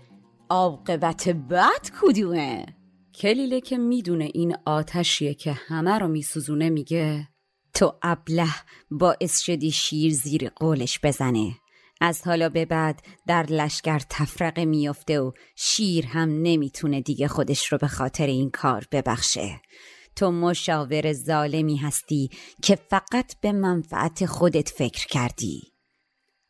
عاقبت 0.48 1.28
بد 1.28 1.90
کدومه؟ 2.02 2.66
کلیله 3.14 3.60
که 3.60 3.78
می‌دونه 3.78 4.30
این 4.34 4.56
آتشیه 4.66 5.34
که 5.34 5.52
همه 5.52 5.98
رو 5.98 6.08
میسوزونه 6.08 6.70
میگه 6.70 7.28
تو 7.74 7.94
ابله 8.02 8.48
باعث 8.90 9.40
شدی 9.40 9.70
شیر 9.70 10.12
زیر 10.12 10.48
قولش 10.48 11.00
بزنه. 11.02 11.54
از 12.00 12.26
حالا 12.26 12.48
به 12.48 12.64
بعد 12.64 13.02
در 13.26 13.42
لشکر 13.42 13.98
تفرقه 14.10 14.64
میافته 14.64 15.20
و 15.20 15.32
شیر 15.56 16.06
هم 16.06 16.28
نمی‌تونه 16.42 17.00
دیگه 17.00 17.28
خودش 17.28 17.72
رو 17.72 17.78
به 17.78 17.88
خاطر 17.88 18.26
این 18.26 18.50
کار 18.50 18.86
ببخشه. 18.92 19.60
تو 20.18 20.30
مشاور 20.30 21.12
ظالمی 21.12 21.76
هستی 21.76 22.30
که 22.62 22.76
فقط 22.76 23.40
به 23.40 23.52
منفعت 23.52 24.26
خودت 24.26 24.68
فکر 24.68 25.06
کردی. 25.06 25.72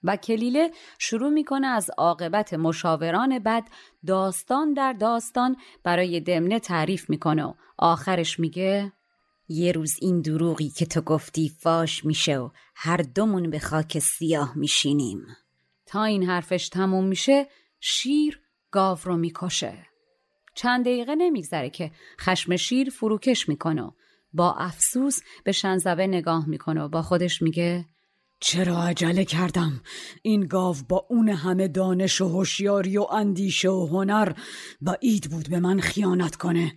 و 0.02 0.16
کلیله 0.16 0.70
شروع 0.98 1.30
می‌کنه 1.30 1.66
از 1.66 1.90
عاقبت 1.98 2.54
مشاوران 2.54 3.38
بد 3.38 3.62
داستان 4.06 4.72
در 4.72 4.92
داستان 4.92 5.56
برای 5.84 6.20
دمنه 6.20 6.58
تعریف 6.58 7.10
می‌کنه 7.10 7.44
و 7.44 7.52
آخرش 7.78 8.40
میگه 8.40 8.92
یه 9.48 9.72
روز 9.72 9.96
این 10.00 10.20
دروغی 10.20 10.68
که 10.68 10.86
تو 10.86 11.00
گفتی 11.00 11.48
فاش 11.48 12.04
میشه 12.04 12.38
و 12.38 12.50
هر 12.74 12.96
دومون 12.96 13.50
به 13.50 13.58
خاک 13.58 13.98
سیاه 13.98 14.58
میشینیم. 14.58 15.26
تا 15.86 16.04
این 16.04 16.22
حرفش 16.22 16.68
تموم 16.68 17.04
میشه 17.04 17.46
شیر 17.80 18.40
گاو 18.70 18.98
رو 19.04 19.16
می‌کشه. 19.16 19.87
چند 20.58 20.84
دقیقه 20.84 21.14
نمیگذره 21.14 21.70
که 21.70 21.90
خشم 22.20 22.56
شیر 22.56 22.90
فروکش 22.90 23.48
می‌کنه. 23.48 23.92
با 24.32 24.52
افسوس 24.52 25.20
به 25.44 25.52
شنزبه 25.52 26.06
نگاه 26.06 26.48
می‌کنه 26.48 26.82
و 26.82 26.88
با 26.88 27.02
خودش 27.02 27.42
میگه 27.42 27.84
چرا 28.40 28.82
عجله 28.82 29.24
کردم؟ 29.24 29.80
این 30.22 30.46
گاو 30.46 30.76
با 30.88 31.06
اون 31.10 31.28
همه 31.28 31.68
دانش 31.68 32.20
و 32.20 32.28
هوشیاری 32.28 32.98
و 32.98 33.02
اندیشه 33.02 33.68
و 33.68 33.86
هنر 33.86 34.32
بعید 34.80 35.30
بود 35.30 35.50
به 35.50 35.60
من 35.60 35.80
خیانت 35.80 36.36
کنه. 36.36 36.72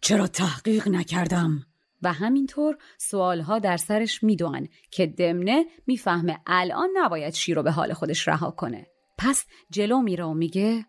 چرا 0.00 0.26
تحقیق 0.26 0.88
نکردم؟ 0.88 1.66
و 2.02 2.12
همینطور 2.12 2.76
سوالها 2.98 3.58
در 3.58 3.76
سرش 3.76 4.22
میدوان 4.22 4.68
که 4.90 5.06
دمنه 5.06 5.64
می‌فهمه 5.86 6.38
الان 6.46 6.88
نباید 6.96 7.34
شیر 7.34 7.56
رو 7.56 7.62
به 7.62 7.70
حال 7.70 7.92
خودش 7.92 8.28
رها 8.28 8.50
کنه. 8.50 8.86
پس 9.18 9.44
جلو 9.70 10.00
میره 10.00 10.24
و 10.24 10.34
میگه 10.34 10.86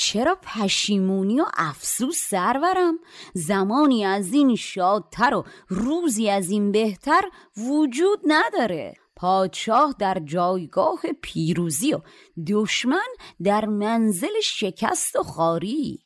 چرا 0.00 0.38
پشیمونی 0.42 1.40
و 1.40 1.44
افسوس 1.56 2.16
سرورم؟ 2.16 2.98
زمانی 3.34 4.04
از 4.04 4.32
این 4.32 4.56
شادتر 4.56 5.34
و 5.34 5.44
روزی 5.68 6.30
از 6.30 6.50
این 6.50 6.72
بهتر 6.72 7.22
وجود 7.56 8.20
نداره. 8.24 8.94
پادشاه 9.16 9.94
در 9.98 10.22
جایگاه 10.24 11.00
پیروزی 11.22 11.94
و 11.94 12.00
دشمن 12.48 13.08
در 13.42 13.66
منزل 13.66 14.40
شکست 14.42 15.16
و 15.16 15.22
خاری 15.22 15.98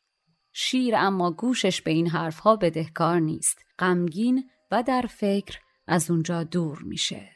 شیر 0.53 0.95
اما 0.97 1.30
گوشش 1.30 1.82
به 1.82 1.90
این 1.90 2.09
حرفها 2.09 2.57
بدهکار 2.57 3.18
نیست. 3.20 3.59
غمگین 3.78 4.51
و 4.70 4.82
در 4.82 5.03
فکر 5.03 5.59
از 5.86 6.11
اونجا 6.11 6.45
دور 6.45 6.78
میشه. 6.82 7.28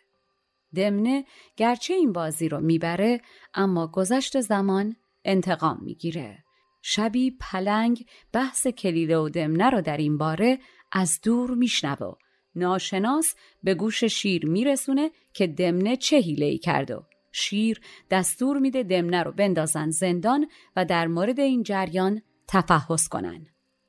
دمنه 0.74 1.24
گرچه 1.56 1.94
این 1.94 2.12
بازی 2.12 2.48
رو 2.48 2.60
می‌بره 2.60 3.20
اما 3.54 3.86
گذشت 3.86 4.40
زمان 4.40 4.96
انتقام 5.24 5.78
می‌گیره. 5.82 6.45
شبی 6.88 7.30
پلنگ 7.30 8.06
بحث 8.32 8.66
کلیله 8.66 9.16
و 9.16 9.28
دمنه 9.28 9.70
رو 9.70 9.80
در 9.80 9.96
این 9.96 10.18
باره 10.18 10.58
از 10.92 11.20
دور 11.20 11.50
میشنوه 11.50 12.14
ناشناس 12.54 13.34
به 13.62 13.74
گوش 13.74 14.04
شیر 14.04 14.46
میرسونه 14.46 15.10
که 15.32 15.46
دمنه 15.46 15.96
چه 15.96 16.16
حیله 16.16 16.46
ای 16.46 16.58
کرد 16.58 16.90
و 16.90 17.02
شیر 17.32 17.80
دستور 18.10 18.58
میده 18.58 18.82
دمنه 18.82 19.22
رو 19.22 19.32
بندازن 19.32 19.90
زندان 19.90 20.48
و 20.76 20.84
در 20.84 21.06
مورد 21.06 21.40
این 21.40 21.62
جریان 21.62 22.22
تفحص 22.48 23.08
کنن. 23.08 23.46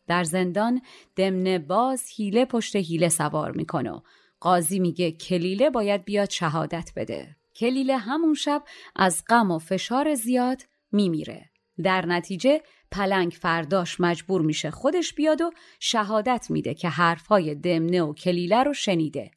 در 0.07 0.23
زندان 0.23 0.81
دمنه 1.15 1.59
باز 1.59 2.11
حیله 2.17 2.45
پشت 2.45 2.75
حیله 2.75 3.09
سوار 3.09 3.51
می‌کنه 3.51 4.01
قاضی 4.39 4.79
میگه 4.79 5.11
کلیله 5.11 5.69
باید 5.69 6.05
بیاد 6.05 6.29
شهادت 6.29 6.91
بده. 6.95 7.35
کلیله 7.55 7.97
همون 7.97 8.33
شب 8.33 8.63
از 8.95 9.23
غم 9.29 9.51
و 9.51 9.59
فشار 9.59 10.15
زیاد 10.15 10.61
میمیره. 10.91 11.49
در 11.83 12.05
نتیجه 12.05 12.61
پلنگ 12.91 13.31
فرداش 13.31 13.99
مجبور 13.99 14.41
میشه 14.41 14.71
خودش 14.71 15.13
بیاد 15.13 15.41
و 15.41 15.51
شهادت 15.79 16.47
میده 16.49 16.73
که 16.73 16.89
حرفهای 16.89 17.55
دمنه 17.55 18.01
و 18.01 18.13
کلیله 18.13 18.63
رو 18.63 18.73
شنیده 18.73 19.31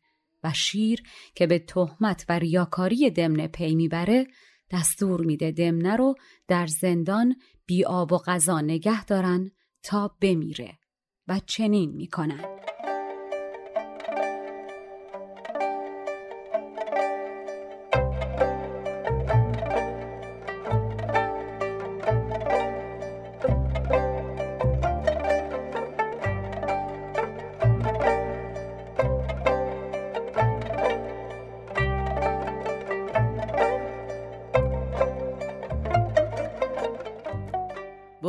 و 0.45 0.53
شیر 0.53 1.03
که 1.35 1.47
به 1.47 1.59
تهمت 1.59 2.25
و 2.29 2.39
ریاکاری 2.39 3.11
دمنه 3.11 3.49
پی 3.49 3.75
می‌بره 3.75 4.27
دستور 4.71 5.21
میده 5.21 5.51
دمنه 5.51 5.97
رو 5.97 6.15
در 6.49 6.67
زندان 6.67 7.37
بی 7.67 7.85
آب 7.85 8.13
و 8.13 8.19
غذا 8.19 8.61
نگه 8.61 9.05
دارن 9.05 9.51
تا 9.83 10.17
بمیره 10.21 10.79
و 11.29 11.41
چنین 11.47 11.91
می‌کنن. 11.91 12.45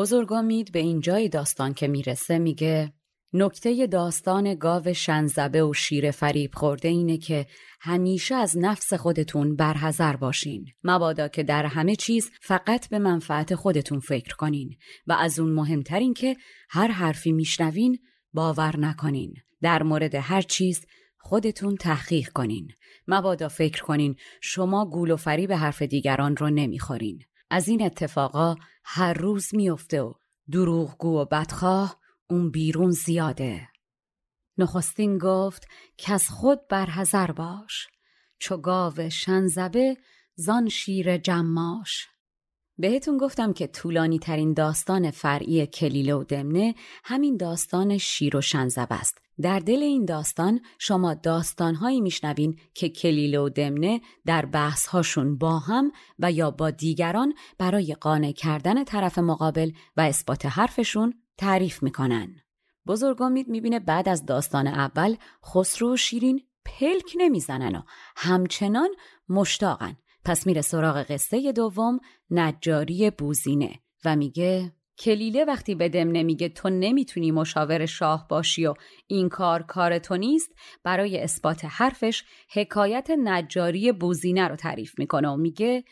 بزرگامید 0.01 0.71
به 0.71 0.79
اینجای 0.79 1.29
داستان 1.29 1.73
که 1.73 1.87
می‌رسه 1.87 2.39
میگه 2.39 2.93
نکته 3.33 3.87
داستان 3.87 4.55
گاو 4.55 4.93
شنزبه 4.93 5.63
و 5.63 5.73
شیر 5.73 6.11
فریب 6.11 6.51
خورده 6.53 6.87
اینه 6.87 7.17
که 7.17 7.45
همیشه 7.81 8.35
از 8.35 8.57
نفس 8.57 8.93
خودتون 8.93 9.55
برحذر 9.55 10.15
باشین. 10.15 10.65
مبادا 10.83 11.27
که 11.27 11.43
در 11.43 11.65
همه 11.65 11.95
چیز 11.95 12.31
فقط 12.41 12.89
به 12.89 12.99
منفعت 12.99 13.55
خودتون 13.55 13.99
فکر 13.99 14.35
کنین 14.35 14.75
و 15.07 15.13
از 15.13 15.39
اون 15.39 15.51
مهمترین 15.51 16.13
که 16.13 16.35
هر 16.69 16.87
حرفی 16.87 17.31
میشنوین 17.31 17.99
باور 18.33 18.79
نکنین. 18.79 19.33
در 19.61 19.83
مورد 19.83 20.15
هر 20.15 20.41
چیز 20.41 20.85
خودتون 21.17 21.75
تحقیق 21.75 22.29
کنین. 22.29 22.67
مبادا 23.07 23.49
فکر 23.49 23.83
کنین 23.83 24.15
شما 24.41 24.85
گول 24.85 25.11
و 25.11 25.15
فریب 25.15 25.51
حرف 25.51 25.81
دیگران 25.81 26.37
رو 26.37 26.49
نمی‌خورین. 26.49 27.19
از 27.51 27.67
این 27.67 27.85
اتفاقا 27.85 28.55
هر 28.83 29.13
روز 29.13 29.55
میفته 29.55 30.01
و 30.01 30.13
دروغگو 30.51 31.21
و 31.21 31.25
بدخواه 31.25 31.99
اون 32.29 32.51
بیرون 32.51 32.91
زیاده. 32.91 33.69
نخستین 34.57 35.17
گفت 35.17 35.67
که 35.97 36.13
از 36.13 36.29
خود 36.29 36.67
برحذر 36.67 37.31
باش 37.31 37.87
چو 38.39 38.57
گاو 38.57 39.09
شنزبه 39.09 39.97
زان 40.35 40.69
شیر 40.69 41.17
جماش 41.17 42.07
بهتون 42.81 43.17
گفتم 43.17 43.53
که 43.53 43.67
طولانی 43.67 44.19
ترین 44.19 44.53
داستان 44.53 45.11
فرعی 45.11 45.67
کلیله 45.67 46.15
و 46.15 46.23
دمنه 46.23 46.75
همین 47.03 47.37
داستان 47.37 47.97
شیر 47.97 48.37
و 48.37 48.41
شنزب 48.41 48.87
است. 48.89 49.17
در 49.41 49.59
دل 49.59 49.83
این 49.83 50.05
داستان 50.05 50.61
شما 50.79 51.13
داستانهایی 51.13 52.01
میشنوین 52.01 52.59
که 52.73 52.89
کلیله 52.89 53.39
و 53.39 53.49
دمنه 53.49 54.01
در 54.25 54.45
بحثهاشون 54.45 55.37
با 55.37 55.59
هم 55.59 55.91
و 56.19 56.31
یا 56.31 56.51
با 56.51 56.69
دیگران 56.69 57.33
برای 57.57 57.93
قانع 57.93 58.31
کردن 58.31 58.83
طرف 58.83 59.17
مقابل 59.17 59.71
و 59.97 60.01
اثبات 60.01 60.45
حرفشون 60.45 61.13
تعریف 61.37 61.83
می‌کنن. 61.83 62.35
بزرگامید 62.87 63.47
می‌بینه 63.47 63.79
بعد 63.79 64.09
از 64.09 64.25
داستان 64.25 64.67
اول 64.67 65.15
خسرو 65.45 65.93
و 65.93 65.97
شیرین 65.97 66.41
پلک 66.65 67.13
نمی‌زنن 67.17 67.75
و 67.75 67.81
همچنان 68.15 68.89
مشتاقن 69.29 69.97
پس 70.25 70.47
میره 70.47 70.61
سراغ 70.61 71.03
قصه 71.03 71.51
دوم 71.51 71.99
نجاری 72.29 73.09
بوزینه 73.09 73.79
و 74.05 74.15
میگه 74.15 74.71
کلیله 74.99 75.45
وقتی 75.45 75.75
به 75.75 75.89
دم 75.89 76.11
نمیگه 76.11 76.49
تو 76.49 76.69
نمی‌تونی 76.69 77.31
مشاور 77.31 77.85
شاه 77.85 78.27
باشی 78.27 78.65
و 78.65 78.73
این 79.07 79.29
کار 79.29 79.63
کار 79.63 79.99
تو 79.99 80.17
نیست 80.17 80.55
برای 80.83 81.19
اثبات 81.19 81.65
حرفش 81.65 82.23
حکایت 82.53 83.11
نجاری 83.23 83.91
بوزینه 83.91 84.47
رو 84.47 84.55
تعریف 84.55 84.99
می‌کنه 84.99 85.29
و 85.29 85.35
میگه 85.35 85.83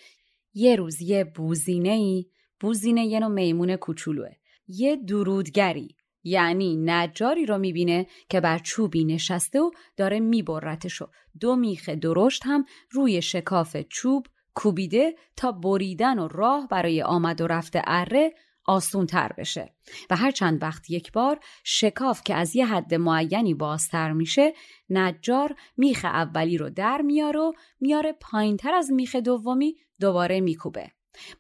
یه 0.54 0.76
روز 0.76 1.02
یه 1.02 1.24
بوزینه 1.24 1.90
ای 1.90 2.26
بوزینه 2.60 3.06
یه 3.06 3.20
نوع 3.20 3.30
میمون 3.30 3.76
کوچولوه. 3.76 4.30
یه 4.68 4.96
درودگری. 4.96 5.96
یعنی 6.24 6.78
نجاری 6.78 7.46
رو 7.46 7.58
می‌بینه 7.58 8.08
که 8.30 8.40
بر 8.40 8.58
چوبی 8.58 9.06
نشسته 9.06 9.60
و 9.60 9.72
داره 9.98 10.20
میبرتش 10.20 11.02
و 11.02 11.08
دو 11.40 11.56
میخ 11.56 11.90
درشت 11.90 12.42
هم 12.46 12.66
روی 12.92 13.22
شکاف 13.22 13.78
چوب 13.90 14.28
کوبیده 14.54 15.16
تا 15.36 15.52
بریدن 15.52 16.20
و 16.20 16.28
راه 16.28 16.68
برای 16.68 17.02
آمد 17.02 17.42
و 17.42 17.48
رفت 17.48 17.74
اره 17.76 18.34
آسون 18.66 19.06
تر 19.06 19.32
بشه. 19.38 19.74
و 20.10 20.16
هر 20.16 20.32
چند 20.32 20.64
وقت 20.64 20.90
یک 20.90 21.12
بار 21.12 21.40
شکاف 21.64 22.22
که 22.24 22.36
از 22.36 22.56
یه 22.56 22.66
حد 22.66 22.94
معینی 22.94 23.54
بازتر 23.54 24.12
میشه 24.12 24.54
نجار 24.90 25.56
میخ 25.78 26.06
اولی 26.06 26.58
رو 26.58 26.70
در 26.70 27.02
میاره 27.02 27.40
و 27.40 27.52
میاره 27.80 28.14
پایین 28.14 28.58
تر 28.58 28.74
از 28.74 28.92
میخ 28.92 29.16
دومی 29.16 29.76
دوباره 30.00 30.42
میکوبه. 30.42 30.92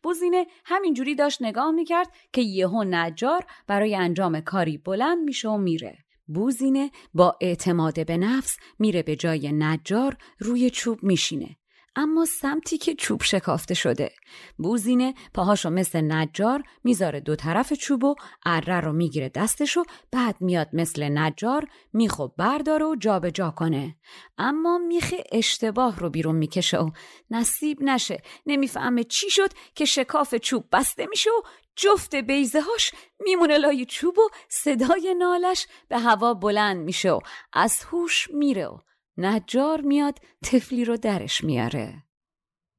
بوزینه 0.03 0.47
همینجوری 0.65 1.15
داشت 1.15 1.41
نگاه 1.41 1.71
می‌کرد 1.71 2.11
که 2.33 2.41
یهو 2.41 2.83
نجار 2.83 3.45
برای 3.67 3.95
انجام 3.95 4.41
کاری 4.41 4.77
بلند 4.77 5.23
میشه 5.23 5.49
و 5.49 5.57
میره. 5.57 5.97
بوزینه 6.27 6.91
با 7.13 7.37
اعتماد 7.41 8.05
به 8.05 8.17
نفس 8.17 8.57
میره 8.79 9.03
به 9.03 9.15
جای 9.15 9.51
نجار 9.51 10.17
روی 10.39 10.69
چوب 10.69 11.03
میشینه. 11.03 11.55
اما 11.95 12.25
سمتی 12.25 12.77
که 12.77 12.95
چوب 12.95 13.23
شکافته 13.23 13.73
شده. 13.73 14.11
بوزینه 14.57 15.13
پاهاشو 15.33 15.69
مثل 15.69 16.01
نجار 16.01 16.63
می‌ذاره 16.83 17.19
دو 17.19 17.35
طرف 17.35 17.73
چوب 17.73 18.03
و 18.03 18.15
اره 18.45 18.79
رو 18.79 18.93
می‌گیره 18.93 19.29
دستش 19.29 19.77
و 19.77 19.83
بعد 20.11 20.35
میاد 20.41 20.69
مثل 20.73 21.17
نجار 21.17 21.67
میخو 21.93 22.27
برداره 22.27 22.85
و 22.85 22.95
جابجا 22.95 23.29
جا 23.29 23.51
کنه. 23.51 23.95
اما 24.37 24.77
میخ 24.77 25.13
اشتباه 25.31 25.99
رو 25.99 26.09
بیرون 26.09 26.35
می‌کشه 26.35 26.77
و 26.77 26.89
نصیب 27.31 27.77
نشه. 27.81 28.21
نمی‌فهمه 28.45 29.03
چی 29.03 29.29
شد 29.29 29.49
که 29.75 29.85
شکاف 29.85 30.35
چوب 30.35 30.65
بسته 30.71 31.05
میشه 31.09 31.29
و 31.29 31.41
جفت 31.75 32.15
بیزه 32.15 32.61
هاش 32.61 32.91
میمونه 33.19 33.57
لای 33.57 33.85
چوب 33.85 34.19
و 34.19 34.29
صدای 34.49 35.15
نالش 35.17 35.67
به 35.89 35.99
هوا 35.99 36.33
بلند 36.33 36.77
میشه 36.77 37.11
و 37.11 37.19
از 37.53 37.83
هوش 37.83 38.27
میره 38.33 38.67
و 38.67 38.77
نجار 39.19 39.81
میاد 39.81 40.19
تفلی 40.43 40.85
رو 40.85 40.97
درش 40.97 41.43
میاره. 41.43 42.03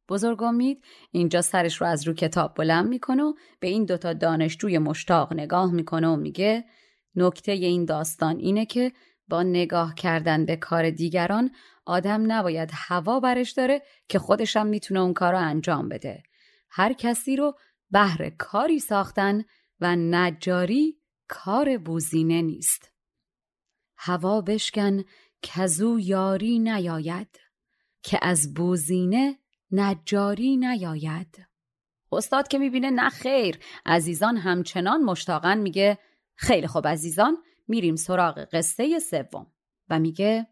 بزرگ 0.08 0.42
امید 0.42 0.84
اینجا 1.10 1.42
سرش 1.42 1.80
رو 1.80 1.86
از 1.86 2.08
رو 2.08 2.14
کتاب 2.14 2.54
بلند 2.54 2.88
می‌کنه 2.88 3.22
و 3.22 3.34
به 3.60 3.68
این 3.68 3.84
دوتا 3.84 4.12
دانشجوی 4.12 4.78
مشتاق 4.78 5.32
نگاه 5.32 5.72
می‌کنه 5.72 6.08
و 6.08 6.16
میگه 6.16 6.64
نکته 7.14 7.52
این 7.52 7.84
داستان 7.84 8.38
اینه 8.38 8.66
که 8.66 8.92
با 9.28 9.42
نگاه 9.42 9.94
کردن 9.94 10.46
به 10.46 10.56
کار 10.56 10.90
دیگران 10.90 11.50
آدم 11.86 12.32
نباید 12.32 12.70
هوا 12.74 13.20
برش 13.20 13.50
داره 13.50 13.82
که 14.08 14.18
خودشم 14.18 14.66
می‌تونه 14.66 15.00
اون 15.00 15.14
کار 15.14 15.32
رو 15.32 15.38
انجام 15.38 15.88
بده. 15.88 16.22
هر 16.70 16.92
کسی 16.92 17.36
رو 17.36 17.54
بهر 17.90 18.30
کاری 18.30 18.78
ساختن 18.78 19.44
و 19.80 19.96
نجاری 19.96 21.00
کار 21.28 21.78
بوزینه 21.78 22.42
نیست. 22.42 22.92
هوا 23.96 24.40
بشکن 24.40 25.04
کزو 25.42 26.00
یاری 26.00 26.58
نیاید 26.58 27.38
که 28.02 28.18
از 28.22 28.54
بوزینه 28.54 29.38
نجاری 29.70 30.56
نیاید. 30.56 31.46
استاد 32.12 32.48
که 32.48 32.58
می‌بینه 32.58 32.90
نه 32.90 33.08
خیر 33.08 33.58
عزیزان 33.86 34.36
همچنان 34.36 35.04
مشتاقن 35.04 35.58
میگه 35.58 35.98
خیلی 36.36 36.66
خوب 36.66 36.86
عزیزان 36.86 37.36
میریم 37.68 37.96
سراغ 37.96 38.48
قصه 38.52 38.98
سوم. 38.98 39.46
و 39.88 39.98
میگه 39.98 40.46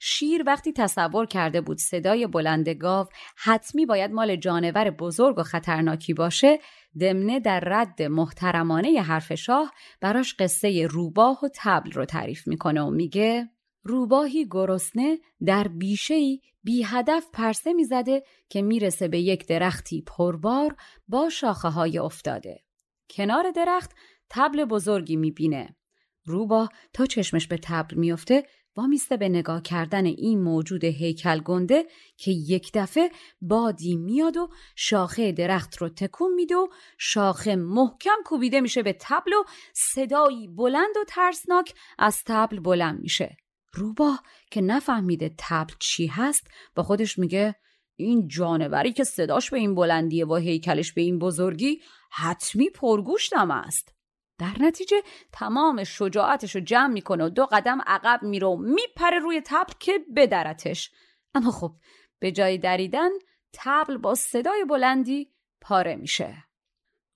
شیر 0.00 0.44
وقتی 0.46 0.72
تصور 0.72 1.26
کرده 1.26 1.60
بود 1.60 1.78
صدای 1.78 2.26
بلند 2.26 2.68
گاو 2.68 3.06
حتمی 3.36 3.86
باید 3.86 4.12
مال 4.12 4.36
جانور 4.36 4.90
بزرگ 4.90 5.38
و 5.38 5.42
خطرناکی 5.42 6.14
باشه 6.14 6.58
دمنه 7.00 7.40
در 7.40 7.60
رد 7.60 8.02
محترمانه 8.02 9.02
حرف 9.02 9.34
شاه 9.34 9.72
براش 10.00 10.34
قصه 10.38 10.86
روباه 10.86 11.40
و 11.44 11.48
تبل 11.54 11.90
رو 11.90 12.04
تعریف 12.04 12.46
می‌کنه 12.46 12.82
و 12.82 12.90
میگه 12.90 13.50
روباهی 13.84 14.46
گرسنه 14.50 15.18
در 15.46 15.68
بیشهی 15.68 16.40
بی 16.62 16.82
هدف 16.82 17.26
پرسه 17.32 17.72
می‌زده 17.72 18.22
که 18.48 18.62
می‌رسه 18.62 19.08
به 19.08 19.20
یک 19.20 19.46
درختی 19.46 20.02
پربار 20.06 20.76
با 21.08 21.28
شاخه 21.28 21.68
های 21.68 21.98
افتاده. 21.98 22.64
کنار 23.10 23.50
درخت 23.50 23.92
تبل 24.30 24.64
بزرگی 24.64 25.16
می‌بینه. 25.16 25.76
روباه 26.24 26.68
تا 26.92 27.06
چشمش 27.06 27.46
به 27.46 27.58
تبل 27.62 27.96
میفته 27.96 28.46
وامیسته 28.76 29.16
به 29.16 29.28
نگاه 29.28 29.62
کردن 29.62 30.06
این 30.06 30.42
موجود 30.42 30.84
هیکل 30.84 31.40
گنده 31.40 31.84
که 32.16 32.30
یک 32.30 32.70
دفعه 32.74 33.10
بادی 33.40 33.96
میاد 33.96 34.36
و 34.36 34.48
شاخه 34.76 35.32
درخت 35.32 35.76
رو 35.76 35.88
تکون 35.88 36.34
میده 36.34 36.56
و 36.56 36.68
شاخه 36.98 37.56
محکم 37.56 38.16
کوبیده 38.24 38.60
میشه 38.60 38.82
به 38.82 38.96
تبل 39.00 39.32
و 39.32 39.44
صدایی 39.72 40.48
بلند 40.48 40.96
و 40.96 41.04
ترسناک 41.08 41.74
از 41.98 42.22
تبل 42.26 42.60
بلند 42.60 43.00
میشه. 43.00 43.36
روباه 43.74 44.22
که 44.50 44.60
نفهمیده 44.60 45.34
تبل 45.38 45.74
چی 45.78 46.06
هست 46.06 46.46
با 46.74 46.82
خودش 46.82 47.18
میگه 47.18 47.54
این 47.96 48.28
جانوری 48.28 48.92
که 48.92 49.04
صداش 49.04 49.50
به 49.50 49.58
این 49.58 49.74
بلندیه 49.74 50.26
و 50.26 50.34
هیکلش 50.34 50.92
به 50.92 51.00
این 51.00 51.18
بزرگی 51.18 51.80
حتمی 52.10 52.70
پرگوشتم 52.70 53.50
است. 53.50 53.94
در 54.38 54.52
نتیجه 54.60 54.96
تمام 55.32 55.84
شجاعتش 55.84 56.54
رو 56.54 56.60
جمع 56.60 56.92
می‌کنه 56.92 57.24
و 57.24 57.28
دو 57.28 57.46
قدم 57.46 57.78
عقب 57.86 58.22
میره 58.22 58.46
و 58.46 58.56
میپره 58.56 59.18
روی 59.18 59.42
تبل 59.44 59.72
که 59.78 59.92
بدرتش. 60.16 60.90
اما 61.34 61.50
خب 61.50 61.76
به 62.18 62.32
جای 62.32 62.58
دریدن 62.58 63.08
تبل 63.52 63.96
با 63.96 64.14
صدای 64.14 64.64
بلندی 64.64 65.32
پاره 65.60 65.96
میشه. 65.96 66.44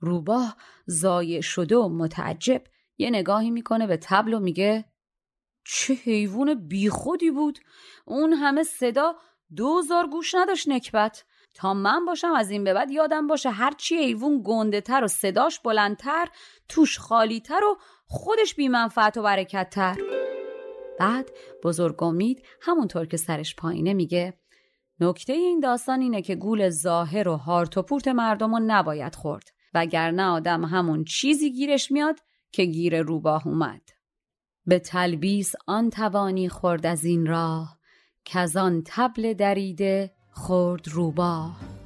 روباه 0.00 0.56
زایه 0.86 1.40
شده 1.40 1.76
و 1.76 1.88
متعجب 1.88 2.62
یه 2.98 3.10
نگاهی 3.10 3.50
می‌کنه 3.50 3.86
به 3.86 3.96
تبل 3.96 4.34
و 4.34 4.40
میگه 4.40 4.84
چه 5.68 5.94
حیوان 5.94 6.68
بیخودی 6.68 7.30
بود. 7.30 7.58
اون 8.04 8.32
همه 8.32 8.62
صدا 8.62 9.14
دوزار 9.56 10.06
گوش 10.06 10.34
نداشت 10.34 10.68
نکبت. 10.68 11.24
تا 11.54 11.74
من 11.74 12.04
باشم 12.04 12.32
از 12.32 12.50
این 12.50 12.64
به 12.64 12.74
بعد 12.74 12.90
یادم 12.90 13.26
باشه 13.26 13.50
هرچی 13.50 13.96
حیوان 13.96 14.42
گنده 14.44 14.80
تر 14.80 15.04
و 15.04 15.08
صداش 15.08 15.60
بلندتر 15.60 16.28
توش 16.68 16.98
خالی 16.98 17.40
تر 17.40 17.64
و 17.64 17.78
خودش 18.06 18.54
بیمنفعت 18.54 19.16
و 19.16 19.22
برکت 19.22 19.70
تر 19.70 19.96
بعد 20.98 21.30
بزرگ 21.64 22.02
امید 22.02 22.42
همونطور 22.62 23.06
که 23.06 23.16
سرش 23.16 23.56
پایینه 23.56 23.94
میگه 23.94 24.38
نکته 25.00 25.32
این 25.32 25.60
داستان 25.60 26.00
اینه 26.00 26.22
که 26.22 26.34
گول 26.34 26.70
ظاهر 26.70 27.28
و 27.28 27.36
هارت 27.36 27.78
و 27.78 27.82
پورت 27.82 28.08
مردم 28.08 28.54
رو 28.54 28.60
نباید 28.66 29.14
خورد. 29.14 29.44
وگرنه 29.74 30.22
آدم 30.22 30.64
همون 30.64 31.04
چیزی 31.04 31.52
گیرش 31.52 31.90
میاد 31.90 32.20
که 32.52 32.64
گیر 32.64 33.02
روباه 33.02 33.46
اومد. 33.46 33.97
به 34.68 34.78
تلبیس 34.78 35.52
آن 35.66 35.90
توانی 35.90 36.48
خورد 36.48 36.86
از 36.86 37.04
این 37.04 37.26
راه 37.26 37.78
که 38.24 38.38
آن 38.56 38.82
تبل 38.86 39.32
دریده 39.34 40.10
خورد 40.30 40.88
روباه 40.88 41.77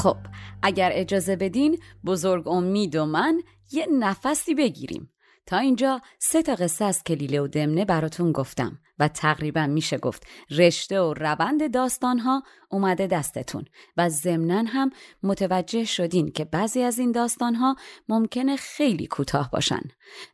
خب 0.00 0.16
اگر 0.62 0.90
اجازه 0.94 1.36
بدین 1.36 1.78
بزرگ 2.06 2.48
امید 2.48 2.96
و 2.96 3.06
من 3.06 3.42
یه 3.72 3.86
نفسی 3.86 4.54
بگیریم 4.54 5.12
تا 5.46 5.58
اینجا 5.58 6.00
سه 6.18 6.42
تا 6.42 6.54
قصه 6.54 6.84
از 6.84 7.04
کلیله 7.04 7.40
و 7.40 7.46
دمنه 7.46 7.84
براتون 7.84 8.32
گفتم 8.32 8.78
و 8.98 9.08
تقریبا 9.08 9.66
میشه 9.66 9.98
گفت 9.98 10.26
رشته 10.50 11.00
و 11.00 11.14
روند 11.14 11.74
داستانها 11.74 12.42
اومده 12.70 13.06
دستتون 13.06 13.64
و 13.96 14.08
ضمنا 14.08 14.64
هم 14.66 14.90
متوجه 15.22 15.84
شدین 15.84 16.32
که 16.32 16.44
بعضی 16.44 16.82
از 16.82 16.98
این 16.98 17.12
داستانها 17.12 17.76
ممکنه 18.08 18.56
خیلی 18.56 19.06
کوتاه 19.06 19.50
باشن. 19.50 19.82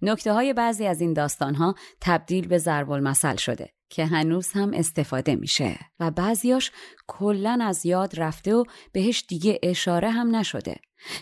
نکته 0.03 0.33
های 0.33 0.53
بعضی 0.53 0.87
از 0.87 1.01
این 1.01 1.13
داستانها 1.13 1.75
تبدیل 2.01 2.49
به 2.49 2.59
ضرب 2.59 2.91
المثل 2.91 3.37
شده 3.37 3.76
که 3.89 4.07
هنوز 4.07 4.53
هم 4.53 4.71
استفاده 4.75 5.37
میشه 5.37 5.79
و 6.01 6.11
بعضیاش 6.11 6.71
کلا 7.07 7.59
از 7.63 7.87
یاد 7.87 8.21
رفته 8.21 8.55
و 8.55 8.65
بهش 8.93 9.25
دیگه 9.29 9.59
اشاره 9.63 10.11
هم 10.11 10.37
نشده. 10.37 10.77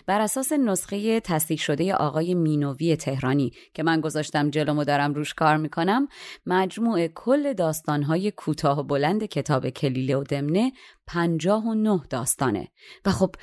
بر 0.07 0.21
اساس 0.21 0.53
نسخه 0.53 1.21
تصدیق 1.21 1.59
شده 1.59 1.95
آقای 1.95 2.35
مینوی 2.35 2.97
تهرانی 2.97 3.53
که 3.75 3.83
من 3.83 4.01
گذاشتم 4.01 4.51
جلومو 4.51 4.85
دارم 4.85 5.15
روش 5.15 5.35
کار 5.35 5.57
می‌کنم 5.57 6.09
مجموع 6.47 7.07
کل 7.07 7.53
داستانهای 7.53 8.31
کوتاه 8.31 8.81
و 8.81 8.83
بلند 8.83 9.25
کتاب 9.25 9.69
کلیله 9.69 10.17
و 10.17 10.23
دمنه 10.23 10.73
پنجاه 11.07 11.65
و 11.65 11.75
نه 11.75 12.01
داستانه. 12.11 12.69
و 13.05 13.11
خب 13.11 13.35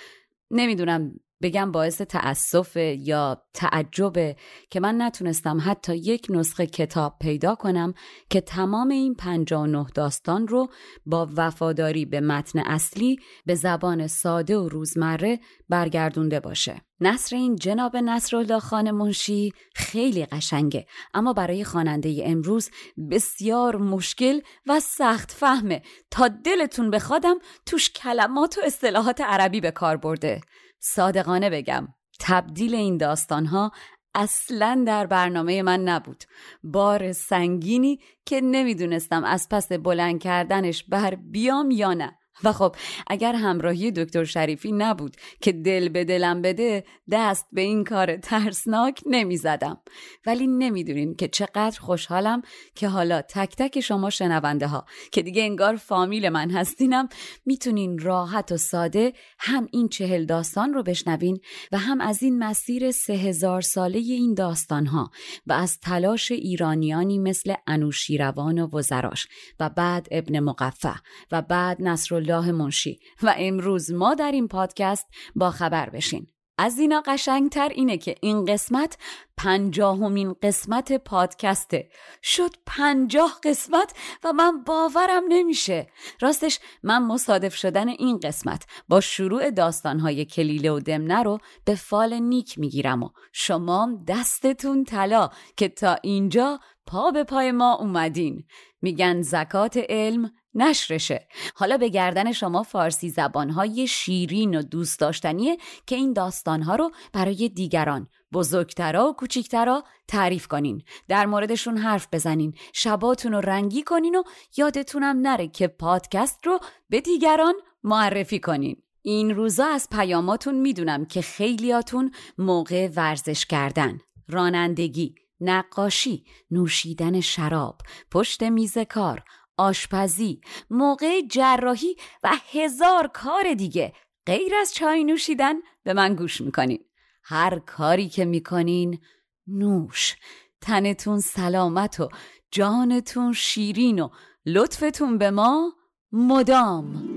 نمی‌دونم 0.51 1.11
بگم 1.41 1.71
باعث 1.71 2.01
تأسف 2.01 2.77
یا 2.97 3.41
تعجب 3.53 4.35
که 4.69 4.79
من 4.79 5.01
نتونستم 5.01 5.61
حتی 5.65 5.95
یک 5.95 6.27
نسخه 6.29 6.65
کتاب 6.65 7.15
پیدا 7.19 7.55
کنم 7.55 7.93
که 8.29 8.41
تمام 8.41 8.89
این 8.89 9.15
59 9.15 9.85
داستان 9.95 10.47
رو 10.47 10.67
با 11.05 11.29
وفاداری 11.35 12.05
به 12.05 12.21
متن 12.21 12.59
اصلی 12.59 13.19
به 13.45 13.55
زبان 13.55 14.07
ساده 14.07 14.57
و 14.57 14.69
روزمره 14.69 15.39
برگردونده 15.69 16.39
باشه. 16.39 16.81
نصر 17.01 17.35
این 17.35 17.55
جناب 17.55 17.97
نصرالله 17.97 18.59
خان 18.59 18.91
منشی 18.91 19.53
خیلی 19.75 20.25
قشنگه 20.25 20.85
اما 21.13 21.33
برای 21.33 21.63
خواننده 21.63 22.23
امروز 22.25 22.69
بسیار 23.11 23.75
مشکل 23.75 24.39
و 24.67 24.79
سخت 24.79 25.31
فهمه 25.31 25.81
تا 26.11 26.27
دلتون 26.27 26.89
بخوادم 26.89 27.35
توش 27.65 27.89
کلمات 27.89 28.57
و 28.57 28.61
اصطلاحات 28.65 29.21
عربی 29.21 29.61
به 29.61 29.71
کار 29.71 29.97
برده 29.97 30.41
صادقانه 30.83 31.49
بگم 31.49 31.87
تبدیل 32.19 32.75
این 32.75 32.97
داستانها 32.97 33.71
اصلا 34.15 34.83
در 34.87 35.05
برنامه 35.05 35.61
من 35.61 35.83
نبود. 35.83 36.23
بار 36.63 37.11
سنگینی 37.11 37.99
که 38.25 38.41
نمی‌دونستم 38.41 39.23
از 39.23 39.49
پس 39.49 39.71
بلند 39.71 40.19
کردنش 40.19 40.83
بر 40.83 41.15
بیام 41.15 41.71
یا 41.71 41.93
نه. 41.93 42.17
و 42.43 42.53
خب 42.53 42.75
اگر 43.07 43.35
همراهی 43.35 43.91
دکتر 43.91 44.23
شریفی 44.23 44.71
نبود 44.71 45.17
که 45.41 45.51
دل 45.51 45.89
به 45.89 46.03
دلم 46.03 46.41
بده 46.41 46.83
دست 47.11 47.47
به 47.51 47.61
این 47.61 47.83
کار 47.83 48.17
ترسناک 48.17 49.01
نمی 49.05 49.37
زدم. 49.37 49.77
ولی 50.25 50.47
نمی‌دونین 50.47 51.15
که 51.15 51.27
چقدر 51.27 51.79
خوشحالم 51.79 52.41
که 52.75 52.87
حالا 52.87 53.21
تک 53.21 53.55
تک 53.55 53.79
شما 53.79 54.09
شنونده 54.09 54.67
ها 54.67 54.85
که 55.11 55.21
دیگه 55.21 55.43
انگار 55.43 55.75
فامیل 55.75 56.29
من 56.29 56.51
هستینم 56.51 57.09
می‌تونین 57.45 57.99
راحت 57.99 58.51
و 58.51 58.57
ساده 58.57 59.13
هم 59.39 59.67
این 59.71 59.89
چهل 59.89 60.25
داستان 60.25 60.73
رو 60.73 60.83
بشنوین 60.83 61.39
و 61.71 61.77
هم 61.77 62.01
از 62.01 62.23
این 62.23 62.39
مسیر 62.39 62.91
سه 62.91 63.13
هزار 63.13 63.61
ساله 63.61 63.99
این 63.99 64.33
داستان 64.33 64.85
ها 64.85 65.11
و 65.47 65.53
از 65.53 65.79
تلاش 65.79 66.31
ایرانیانی 66.31 67.19
مثل 67.19 67.53
انوشیروان 67.67 68.59
و 68.59 68.77
وزراش 68.77 69.27
و 69.59 69.69
بعد 69.69 70.07
ابن 70.11 70.39
مقفع 70.39 70.95
و 71.31 71.41
بعد 71.41 71.77
نصر 71.81 72.15
الله 72.31 72.51
منشی. 72.51 72.99
و 73.23 73.35
امروز 73.37 73.91
ما 73.91 74.13
در 74.13 74.31
این 74.31 74.47
پادکست 74.47 75.07
با 75.35 75.51
خبر 75.51 75.89
بشین. 75.89 76.27
از 76.57 76.79
اینا 76.79 77.03
قشنگتر 77.05 77.69
اینه 77.69 77.97
که 77.97 78.15
این 78.21 78.45
قسمت 78.45 78.97
پنجاهمین 79.37 80.35
قسمت 80.41 80.93
پادکسته. 80.93 81.89
شد 82.23 82.55
پنجاه 82.65 83.39
قسمت 83.43 83.93
و 84.23 84.33
من 84.33 84.63
باورم 84.63 85.23
نمیشه. 85.29 85.87
راستش 86.21 86.59
من 86.83 87.05
مصادف 87.05 87.55
شدن 87.55 87.87
این 87.87 88.19
قسمت 88.19 88.65
با 88.87 89.01
شروع 89.01 89.51
داستانهای 89.51 90.25
کلیله 90.25 90.71
و 90.71 90.79
دمنه 90.79 91.23
رو 91.23 91.37
به 91.65 91.75
فال 91.75 92.13
نیک 92.13 92.59
می‌گیرم 92.59 93.03
و 93.03 93.09
شما 93.33 93.89
دستتون 94.07 94.83
طلا 94.83 95.29
که 95.57 95.69
تا 95.69 95.97
اینجا 96.03 96.59
پا 96.85 97.11
به 97.11 97.23
پای 97.23 97.51
ما 97.51 97.73
اومدین. 97.73 98.43
میگن 98.81 99.21
زکات 99.21 99.77
علم 99.89 100.31
نشرشه. 100.55 101.27
حالا 101.55 101.77
به 101.77 101.89
گردن 101.89 102.31
شما 102.31 102.63
فارسی 102.63 103.09
زبانهای 103.09 103.87
شیرین 103.87 104.55
و 104.55 104.61
دوست 104.61 104.99
داشتنیه 104.99 105.57
که 105.85 105.95
این 105.95 106.13
داستانها 106.13 106.75
رو 106.75 106.91
برای 107.13 107.49
دیگران 107.49 108.07
بزرگترا 108.33 109.09
و 109.09 109.13
کوچیکترا 109.13 109.83
تعریف 110.07 110.47
کنین. 110.47 110.81
در 111.07 111.25
موردشون 111.25 111.77
حرف 111.77 112.07
بزنین 112.11 112.53
شباتون 112.73 113.31
رو 113.31 113.41
رنگی 113.41 113.83
کنین 113.83 114.15
و 114.15 114.23
یادتونم 114.57 115.17
نره 115.21 115.47
که 115.47 115.67
پادکست 115.67 116.47
رو 116.47 116.59
به 116.89 117.01
دیگران 117.01 117.53
معرفی 117.83 118.39
کنین. 118.39 118.81
این 119.01 119.35
روزا 119.35 119.65
از 119.65 119.87
پیاماتون 119.91 120.55
می‌دونم 120.55 121.05
که 121.05 121.21
خیلیاتون 121.21 122.11
موقع 122.37 122.89
ورزش 122.95 123.45
کردن. 123.45 123.99
رانندگی 124.27 125.15
نقاشی 125.41 126.25
نوشیدن 126.51 127.19
شراب 127.19 127.81
پشت 128.11 128.43
میز 128.43 128.77
کار 128.77 129.23
آشپزی، 129.57 130.41
موقع 130.69 131.21
جراحی 131.21 131.95
و 132.23 132.31
هزار 132.51 133.07
کار 133.07 133.53
دیگه. 133.53 133.93
غیر 134.25 134.55
از 134.55 134.73
چای 134.73 135.03
نوشیدن 135.03 135.55
به 135.83 135.93
من 135.93 136.15
گوش 136.15 136.41
می‌کنین. 136.41 136.79
هر 137.23 137.59
کاری 137.59 138.09
که 138.09 138.25
می‌کنین 138.25 138.99
نوش. 139.47 140.15
تنتون 140.61 141.19
سلامت 141.19 141.99
و 141.99 142.09
جانتون 142.51 143.33
شیرین 143.33 143.99
و 143.99 144.09
لطفتون 144.45 145.17
به 145.17 145.31
ما 145.31 145.73
مدام. 146.11 147.09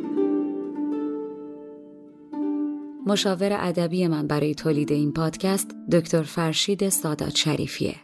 مشاور 3.06 3.56
ادبی 3.60 4.06
من 4.06 4.26
برای 4.26 4.54
تولید 4.54 4.92
این 4.92 5.12
پادکست 5.12 5.74
دکتر 5.92 6.22
فرشید 6.22 6.88
سادات 6.88 7.36
شریفیه. 7.36 8.03